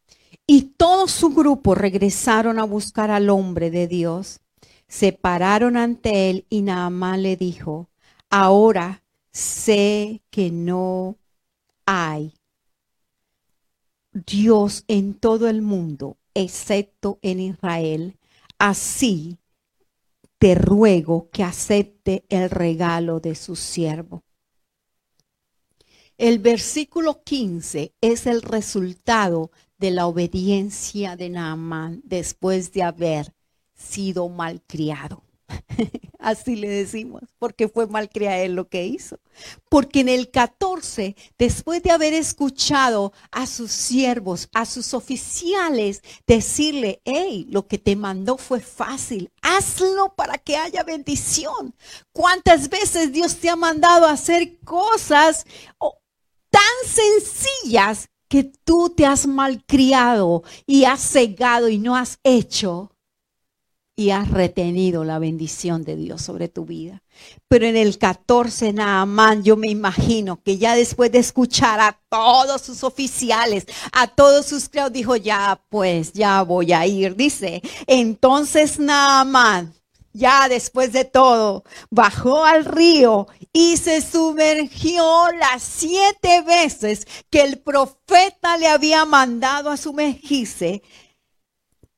y 0.47 0.63
todo 0.77 1.09
su 1.09 1.31
grupo 1.31 1.75
regresaron 1.75 2.59
a 2.59 2.65
buscar 2.65 3.11
al 3.11 3.31
hombre 3.31 3.71
de 3.71 3.87
Dios 3.87 4.41
se 4.89 5.13
pararon 5.13 5.77
ante 5.77 6.31
él 6.31 6.47
y 6.49 6.63
Naamán 6.63 7.23
le 7.23 7.37
dijo, 7.37 7.91
ahora 8.31 9.05
sé 9.31 10.23
que 10.31 10.51
no 10.51 11.19
hay 11.87 12.35
Dios 14.13 14.85
en 14.89 15.15
todo 15.15 15.49
el 15.49 15.63
mundo, 15.63 16.17
excepto 16.35 17.19
en 17.23 17.41
Israel. 17.41 18.19
Así 18.59 19.39
te 20.39 20.55
ruego 20.55 21.29
que 21.31 21.45
acepte 21.45 22.25
el 22.29 22.51
regalo 22.51 23.21
de 23.21 23.35
su 23.35 23.57
siervo. 23.57 24.25
El 26.17 26.39
versículo 26.41 27.23
15 27.23 27.95
es 28.01 28.27
el 28.27 28.43
resultado 28.43 29.53
de 29.79 29.93
la 29.93 30.07
obediencia 30.07 31.15
de 31.15 31.29
Naamán 31.29 32.01
después 32.05 32.73
de 32.73 32.83
haber 32.83 33.35
sido 33.79 34.29
malcriado. 34.29 35.23
Así 36.19 36.57
le 36.57 36.69
decimos, 36.69 37.23
porque 37.39 37.69
fue 37.69 37.87
malcriado 37.87 38.47
lo 38.49 38.69
que 38.69 38.85
hizo. 38.87 39.19
Porque 39.69 40.01
en 40.01 40.09
el 40.09 40.31
14, 40.31 41.17
después 41.39 41.83
de 41.83 41.91
haber 41.91 42.13
escuchado 42.13 43.13
a 43.31 43.47
sus 43.47 43.71
siervos, 43.71 44.49
a 44.53 44.67
sus 44.67 44.95
oficiales, 44.95 46.03
decirle, 46.27 47.01
hey, 47.05 47.47
lo 47.51 47.67
que 47.67 47.79
te 47.79 47.97
mandó 47.97 48.37
fue 48.37 48.61
fácil, 48.61 49.31
hazlo 49.43 50.15
para 50.17 50.39
que 50.39 50.57
haya 50.57 50.83
bendición. 50.83 51.75
¿Cuántas 52.13 52.69
veces 52.69 53.13
Dios 53.13 53.37
te 53.37 53.49
ha 53.49 53.57
mandado 53.57 54.07
a 54.07 54.13
hacer 54.13 54.59
cosas 54.61 55.47
tan 56.51 56.63
sencillas 56.85 58.09
que 58.29 58.45
tú 58.45 58.91
te 58.91 59.07
has 59.07 59.27
malcriado 59.27 60.43
y 60.67 60.85
has 60.85 61.01
cegado 61.01 61.69
y 61.69 61.79
no 61.79 61.97
has 61.97 62.19
hecho 62.23 62.93
y 63.99 64.13
has 64.13 64.31
retenido 64.31 65.03
la 65.03 65.19
bendición 65.19 65.83
de 65.83 65.97
Dios 65.97 66.23
sobre 66.23 66.47
tu 66.47 66.65
vida. 66.65 67.03
Pero 67.49 67.67
en 67.67 67.77
el 67.77 67.99
14, 67.99 68.73
Naamán, 68.73 69.43
yo 69.43 69.57
me 69.57 69.67
imagino 69.67 70.41
que 70.41 70.57
ya 70.57 70.77
después 70.77 71.11
de 71.11 71.19
escuchar 71.19 71.81
a 71.81 71.99
todos 72.09 72.63
sus 72.63 72.85
oficiales, 72.85 73.67
a 73.91 74.07
todos 74.07 74.47
sus 74.47 74.69
creados, 74.69 74.93
dijo, 74.93 75.17
ya 75.17 75.61
pues, 75.69 76.13
ya 76.13 76.43
voy 76.43 76.73
a 76.73 76.87
ir. 76.87 77.17
Dice, 77.17 77.61
entonces 77.89 78.79
Naamán, 78.79 79.75
ya 80.13 80.49
después 80.49 80.93
de 80.93 81.05
todo, 81.05 81.65
bajó 81.91 82.45
al 82.45 82.67
río 82.67 83.27
y 83.53 83.79
se 83.79 84.01
sumergió 84.01 85.27
las 85.41 85.65
siete 85.65 86.43
veces 86.43 87.05
que 87.31 87.41
el 87.41 87.59
profeta 87.59 88.59
le 88.59 88.69
había 88.69 89.05
mandado 89.07 89.71
a 89.71 89.77
sumergirse, 89.77 90.83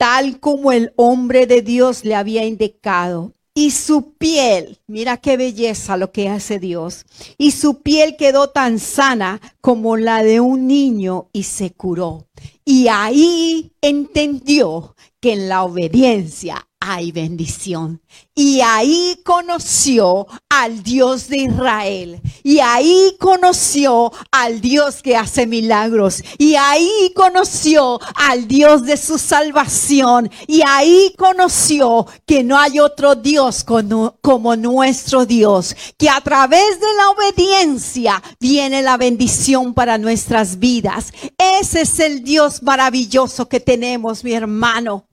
tal 0.00 0.40
como 0.40 0.72
el 0.72 0.94
hombre 0.96 1.46
de 1.46 1.60
Dios 1.60 2.06
le 2.06 2.14
había 2.14 2.46
indicado. 2.46 3.34
Y 3.52 3.72
su 3.72 4.14
piel, 4.14 4.78
mira 4.86 5.18
qué 5.18 5.36
belleza 5.36 5.98
lo 5.98 6.10
que 6.10 6.30
hace 6.30 6.58
Dios, 6.58 7.04
y 7.36 7.50
su 7.50 7.82
piel 7.82 8.16
quedó 8.16 8.48
tan 8.48 8.78
sana 8.78 9.42
como 9.60 9.98
la 9.98 10.22
de 10.22 10.40
un 10.40 10.66
niño 10.66 11.28
y 11.34 11.42
se 11.42 11.72
curó. 11.72 12.26
Y 12.64 12.88
ahí 12.88 13.72
entendió 13.82 14.96
que 15.20 15.34
en 15.34 15.50
la 15.50 15.64
obediencia 15.64 16.66
hay 16.80 17.12
bendición. 17.12 18.00
Y 18.34 18.62
ahí 18.62 19.20
conoció 19.22 20.26
al 20.48 20.82
Dios 20.82 21.28
de 21.28 21.36
Israel. 21.36 22.20
Y 22.42 22.60
ahí 22.60 23.16
conoció 23.20 24.10
al 24.30 24.62
Dios 24.62 25.02
que 25.02 25.14
hace 25.14 25.46
milagros. 25.46 26.24
Y 26.38 26.54
ahí 26.54 27.12
conoció 27.14 28.00
al 28.14 28.48
Dios 28.48 28.84
de 28.84 28.96
su 28.96 29.18
salvación. 29.18 30.30
Y 30.46 30.62
ahí 30.66 31.14
conoció 31.18 32.06
que 32.26 32.42
no 32.42 32.58
hay 32.58 32.80
otro 32.80 33.14
Dios 33.14 33.62
como, 33.62 34.56
nuestro 34.56 35.26
Dios. 35.26 35.76
Que 35.98 36.08
a 36.08 36.22
través 36.22 36.80
de 36.80 36.94
la 36.96 37.10
obediencia 37.10 38.22
viene 38.40 38.80
la 38.80 38.96
bendición 38.96 39.74
para 39.74 39.98
nuestras 39.98 40.58
vidas. 40.58 41.12
Ese 41.60 41.82
es 41.82 42.00
el 42.00 42.24
Dios 42.24 42.62
maravilloso 42.62 43.50
que 43.50 43.60
tenemos, 43.60 44.24
mi 44.24 44.32
hermano. 44.32 45.09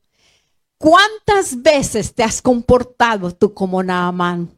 ¿Cuántas 0.77 1.61
veces 1.61 2.13
te 2.13 2.23
has 2.23 2.41
comportado 2.41 3.31
tú 3.31 3.53
como 3.53 3.81
Naamán? 3.81 4.51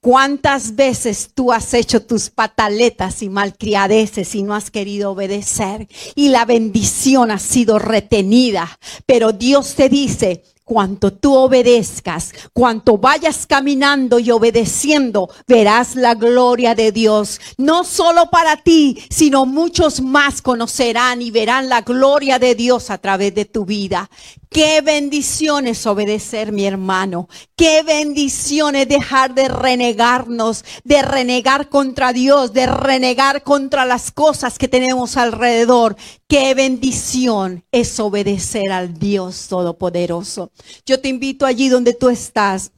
¿Cuántas 0.00 0.76
veces 0.76 1.30
tú 1.34 1.52
has 1.52 1.74
hecho 1.74 2.02
tus 2.02 2.30
pataletas 2.30 3.22
y 3.22 3.28
malcriadeces 3.28 4.34
y 4.34 4.42
no 4.42 4.54
has 4.54 4.70
querido 4.70 5.12
obedecer? 5.12 5.88
Y 6.14 6.28
la 6.28 6.44
bendición 6.44 7.30
ha 7.30 7.38
sido 7.38 7.78
retenida. 7.78 8.78
Pero 9.04 9.32
Dios 9.32 9.74
te 9.74 9.88
dice, 9.88 10.44
cuanto 10.66 11.12
tú 11.12 11.32
obedezcas, 11.32 12.32
cuanto 12.52 12.98
vayas 12.98 13.46
caminando 13.46 14.18
y 14.18 14.32
obedeciendo, 14.32 15.30
verás 15.46 15.94
la 15.94 16.14
gloria 16.14 16.74
de 16.74 16.90
Dios. 16.90 17.40
No 17.56 17.84
solo 17.84 18.30
para 18.30 18.56
ti, 18.56 18.98
sino 19.08 19.46
muchos 19.46 20.00
más 20.00 20.42
conocerán 20.42 21.22
y 21.22 21.30
verán 21.30 21.68
la 21.68 21.82
gloria 21.82 22.40
de 22.40 22.56
Dios 22.56 22.90
a 22.90 22.98
través 22.98 23.32
de 23.36 23.44
tu 23.44 23.64
vida. 23.64 24.10
Qué 24.50 24.80
bendiciones 24.80 25.86
obedecer, 25.86 26.50
mi 26.50 26.64
hermano. 26.64 27.28
Qué 27.56 27.82
bendiciones 27.82 28.88
dejar 28.88 29.34
de 29.34 29.48
renegarnos, 29.48 30.64
de 30.82 31.02
renegar 31.02 31.68
contra 31.68 32.12
Dios, 32.12 32.52
de 32.52 32.66
renegar 32.66 33.42
contra 33.42 33.84
las 33.84 34.10
cosas 34.10 34.58
que 34.58 34.66
tenemos 34.66 35.16
alrededor. 35.16 35.96
Qué 36.28 36.54
bendición 36.54 37.64
es 37.70 38.00
obedecer 38.00 38.72
al 38.72 38.98
Dios 38.98 39.46
Todopoderoso. 39.48 40.50
Yo 40.84 41.00
te 41.00 41.08
invito 41.08 41.46
allí 41.46 41.68
donde 41.68 41.94
tú 41.94 42.08
estás 42.08 42.72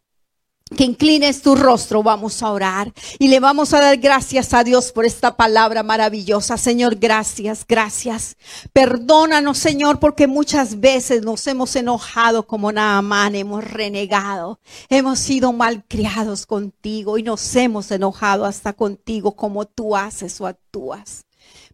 que 0.76 0.84
inclines 0.84 1.40
tu 1.40 1.54
rostro, 1.56 2.02
vamos 2.02 2.42
a 2.42 2.50
orar 2.50 2.92
y 3.18 3.28
le 3.28 3.40
vamos 3.40 3.72
a 3.72 3.80
dar 3.80 3.96
gracias 3.96 4.52
a 4.52 4.64
Dios 4.64 4.92
por 4.92 5.06
esta 5.06 5.36
palabra 5.36 5.82
maravillosa. 5.82 6.58
Señor, 6.58 6.96
gracias, 6.96 7.64
gracias. 7.66 8.36
Perdónanos, 8.72 9.56
Señor, 9.56 9.98
porque 9.98 10.26
muchas 10.26 10.78
veces 10.80 11.22
nos 11.22 11.46
hemos 11.46 11.74
enojado 11.74 12.46
como 12.46 12.70
Naamán, 12.70 13.34
hemos 13.34 13.64
renegado, 13.64 14.60
hemos 14.90 15.18
sido 15.18 15.52
malcriados 15.52 16.44
contigo 16.44 17.16
y 17.16 17.22
nos 17.22 17.56
hemos 17.56 17.90
enojado 17.90 18.44
hasta 18.44 18.74
contigo 18.74 19.34
como 19.36 19.64
tú 19.64 19.96
haces 19.96 20.38
o 20.40 20.46
actúas. 20.46 21.27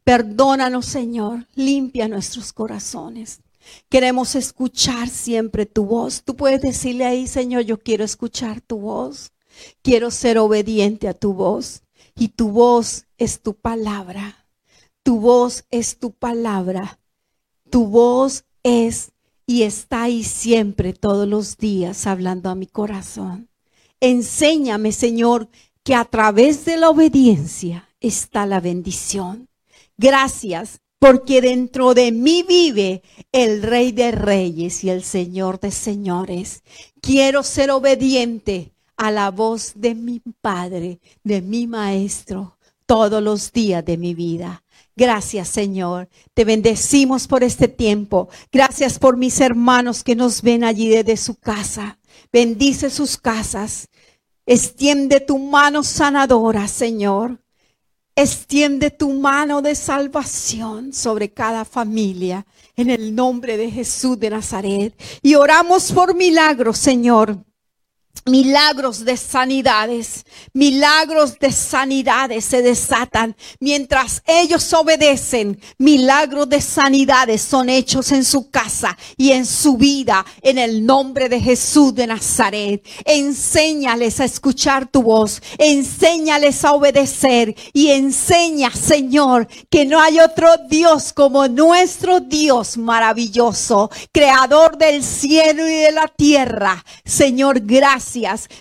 Perdónanos, 0.05 0.87
Señor, 0.87 1.47
limpia 1.55 2.09
nuestros 2.09 2.53
corazones. 2.53 3.41
Queremos 3.89 4.35
escuchar 4.35 5.09
siempre 5.09 5.65
tu 5.67 5.87
voz. 5.87 6.23
Tú 6.23 6.37
puedes 6.37 6.61
decirle 6.61 7.07
ahí, 7.07 7.27
Señor, 7.27 7.63
yo 7.63 7.79
quiero 7.79 8.05
escuchar 8.05 8.61
tu 8.61 8.79
voz. 8.79 9.33
Quiero 9.83 10.11
ser 10.11 10.39
obediente 10.39 11.09
a 11.09 11.15
tu 11.15 11.33
voz. 11.33 11.83
Y 12.15 12.29
tu 12.29 12.51
voz 12.51 13.07
es 13.17 13.41
tu 13.41 13.55
palabra. 13.55 14.47
Tu 15.03 15.19
voz 15.19 15.65
es 15.71 15.99
tu 15.99 16.13
palabra. 16.13 16.99
Tu 17.71 17.87
voz 17.87 18.45
es 18.63 19.13
y 19.47 19.63
está 19.63 20.05
ahí 20.05 20.25
siempre 20.25 20.93
todos 20.93 21.29
los 21.29 21.59
días 21.59 22.07
hablando 22.07 22.49
a 22.51 22.55
mi 22.55 22.67
corazón. 22.67 23.49
Enséñame, 24.01 24.93
Señor, 24.93 25.49
que 25.83 25.95
a 25.95 26.05
través 26.05 26.65
de 26.65 26.77
la 26.77 26.91
obediencia 26.91 27.89
está 28.01 28.47
la 28.47 28.61
bendición. 28.61 29.49
Gracias 29.97 30.81
porque 30.99 31.41
dentro 31.41 31.93
de 31.93 32.13
mí 32.13 32.43
vive 32.43 33.03
el 33.31 33.63
Rey 33.63 33.93
de 33.93 34.11
Reyes 34.11 34.83
y 34.85 34.91
el 34.91 35.05
Señor 35.05 35.61
de 35.61 35.71
Señores. 35.71 36.63
Quiero 37.01 37.43
ser 37.43 37.71
obediente 37.71 38.73
a 38.97 39.11
la 39.11 39.31
voz 39.31 39.73
de 39.75 39.95
mi 39.95 40.23
Padre, 40.41 41.01
de 41.23 41.43
mi 41.43 41.67
Maestro, 41.67 42.59
todos 42.87 43.23
los 43.23 43.53
días 43.53 43.85
de 43.85 43.99
mi 43.99 44.15
vida. 44.15 44.65
Gracias, 44.97 45.49
Señor. 45.49 46.09
Te 46.35 46.45
bendecimos 46.45 47.27
por 47.27 47.43
este 47.43 47.69
tiempo. 47.69 48.29
Gracias 48.53 48.99
por 48.99 49.17
mis 49.17 49.41
hermanos 49.41 50.05
que 50.05 50.15
nos 50.15 50.41
ven 50.41 50.65
allí 50.65 50.89
desde 50.89 51.17
su 51.17 51.35
casa. 51.35 51.99
Bendice 52.33 52.91
sus 52.91 53.17
casas. 53.19 53.89
Extiende 54.47 55.21
tu 55.21 55.39
mano 55.39 55.83
sanadora, 55.83 56.69
Señor. 56.69 57.44
Extiende 58.17 58.91
tu 58.91 59.13
mano 59.13 59.61
de 59.61 59.75
salvación 59.75 60.93
sobre 60.93 61.33
cada 61.33 61.65
familia 61.65 62.47
en 62.77 62.91
el 62.91 63.15
nombre 63.15 63.57
de 63.57 63.71
Jesús 63.71 64.19
de 64.21 64.31
Nazaret. 64.31 64.95
Y 65.21 65.35
oramos 65.35 65.91
por 65.91 66.15
milagros, 66.15 66.79
Señor 66.79 67.39
Milagros 68.27 69.05
de 69.05 69.19
sanidades, 69.19 70.25
milagros 70.55 71.39
de 71.39 71.53
sanidades 71.53 72.47
se 72.47 72.63
desatan 72.63 73.37
mientras 73.61 74.23
ellos 74.25 74.73
obedecen. 74.73 75.61
Milagros 75.77 76.49
de 76.49 76.63
sanidades 76.63 77.43
son 77.43 77.69
hechos 77.69 78.13
en 78.13 78.25
su 78.25 78.51
casa 78.51 78.97
y 79.19 79.33
en 79.33 79.45
su 79.45 79.77
vida 79.77 80.25
en 80.41 80.57
el 80.57 80.87
nombre 80.87 81.29
de 81.29 81.39
Jesús 81.39 81.95
de 81.95 82.07
Nazaret. 82.07 82.87
Enséñales 83.05 84.21
a 84.21 84.25
escuchar 84.25 84.87
tu 84.87 85.03
voz, 85.03 85.43
enséñales 85.59 86.65
a 86.65 86.73
obedecer 86.73 87.55
y 87.75 87.91
enseña, 87.91 88.71
Señor, 88.71 89.49
que 89.69 89.85
no 89.85 90.01
hay 90.01 90.19
otro 90.19 90.49
Dios 90.71 91.13
como 91.13 91.47
nuestro 91.47 92.21
Dios 92.21 92.79
maravilloso, 92.79 93.91
creador 94.13 94.79
del 94.79 95.05
cielo 95.05 95.69
y 95.69 95.75
de 95.75 95.93
la 95.93 96.09
tierra. 96.09 96.83
Señor, 97.05 97.61
gracias 97.61 98.04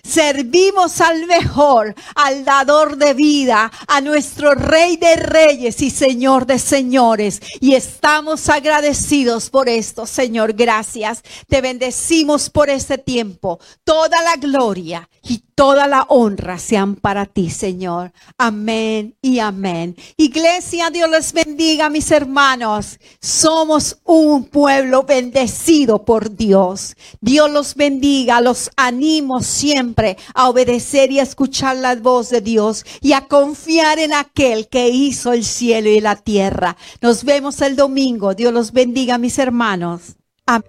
Servimos 0.03 1.01
al 1.01 1.27
mejor, 1.27 1.93
al 2.15 2.45
dador 2.45 2.97
de 2.97 3.13
vida, 3.13 3.71
a 3.87 4.01
nuestro 4.01 4.55
Rey 4.55 4.97
de 4.97 5.15
Reyes 5.15 5.81
y 5.81 5.89
Señor 5.89 6.45
de 6.45 6.59
Señores. 6.59 7.41
Y 7.59 7.75
estamos 7.75 8.49
agradecidos 8.49 9.49
por 9.49 9.69
esto, 9.69 10.05
Señor. 10.05 10.53
Gracias. 10.53 11.21
Te 11.47 11.61
bendecimos 11.61 12.49
por 12.49 12.69
este 12.69 12.97
tiempo. 12.97 13.59
Toda 13.83 14.21
la 14.23 14.37
gloria 14.37 15.09
y 15.21 15.43
toda 15.55 15.87
la 15.87 16.05
honra 16.09 16.57
sean 16.57 16.95
para 16.95 17.25
ti, 17.25 17.49
Señor. 17.49 18.11
Amén 18.37 19.15
y 19.21 19.39
amén. 19.39 19.95
Iglesia, 20.17 20.89
Dios 20.89 21.09
les 21.09 21.31
bendiga, 21.31 21.89
mis 21.89 22.11
hermanos. 22.11 22.99
Somos 23.21 23.99
un 24.03 24.45
pueblo 24.45 25.03
bendecido 25.03 26.03
por 26.03 26.35
Dios. 26.35 26.95
Dios 27.21 27.49
los 27.49 27.75
bendiga, 27.75 28.41
los 28.41 28.69
animo 28.75 29.32
siempre 29.41 30.17
a 30.33 30.49
obedecer 30.49 31.11
y 31.11 31.19
a 31.19 31.23
escuchar 31.23 31.77
la 31.77 31.95
voz 31.95 32.29
de 32.29 32.41
Dios 32.41 32.85
y 33.01 33.13
a 33.13 33.27
confiar 33.27 33.99
en 33.99 34.13
aquel 34.13 34.67
que 34.67 34.89
hizo 34.89 35.33
el 35.33 35.43
cielo 35.43 35.89
y 35.89 35.99
la 36.01 36.15
tierra. 36.15 36.77
Nos 37.01 37.23
vemos 37.23 37.61
el 37.61 37.75
domingo. 37.75 38.33
Dios 38.33 38.53
los 38.53 38.71
bendiga, 38.71 39.17
mis 39.17 39.39
hermanos. 39.39 40.15
Amén. 40.45 40.65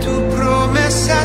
tu 0.00 0.36
promesa 0.36 1.24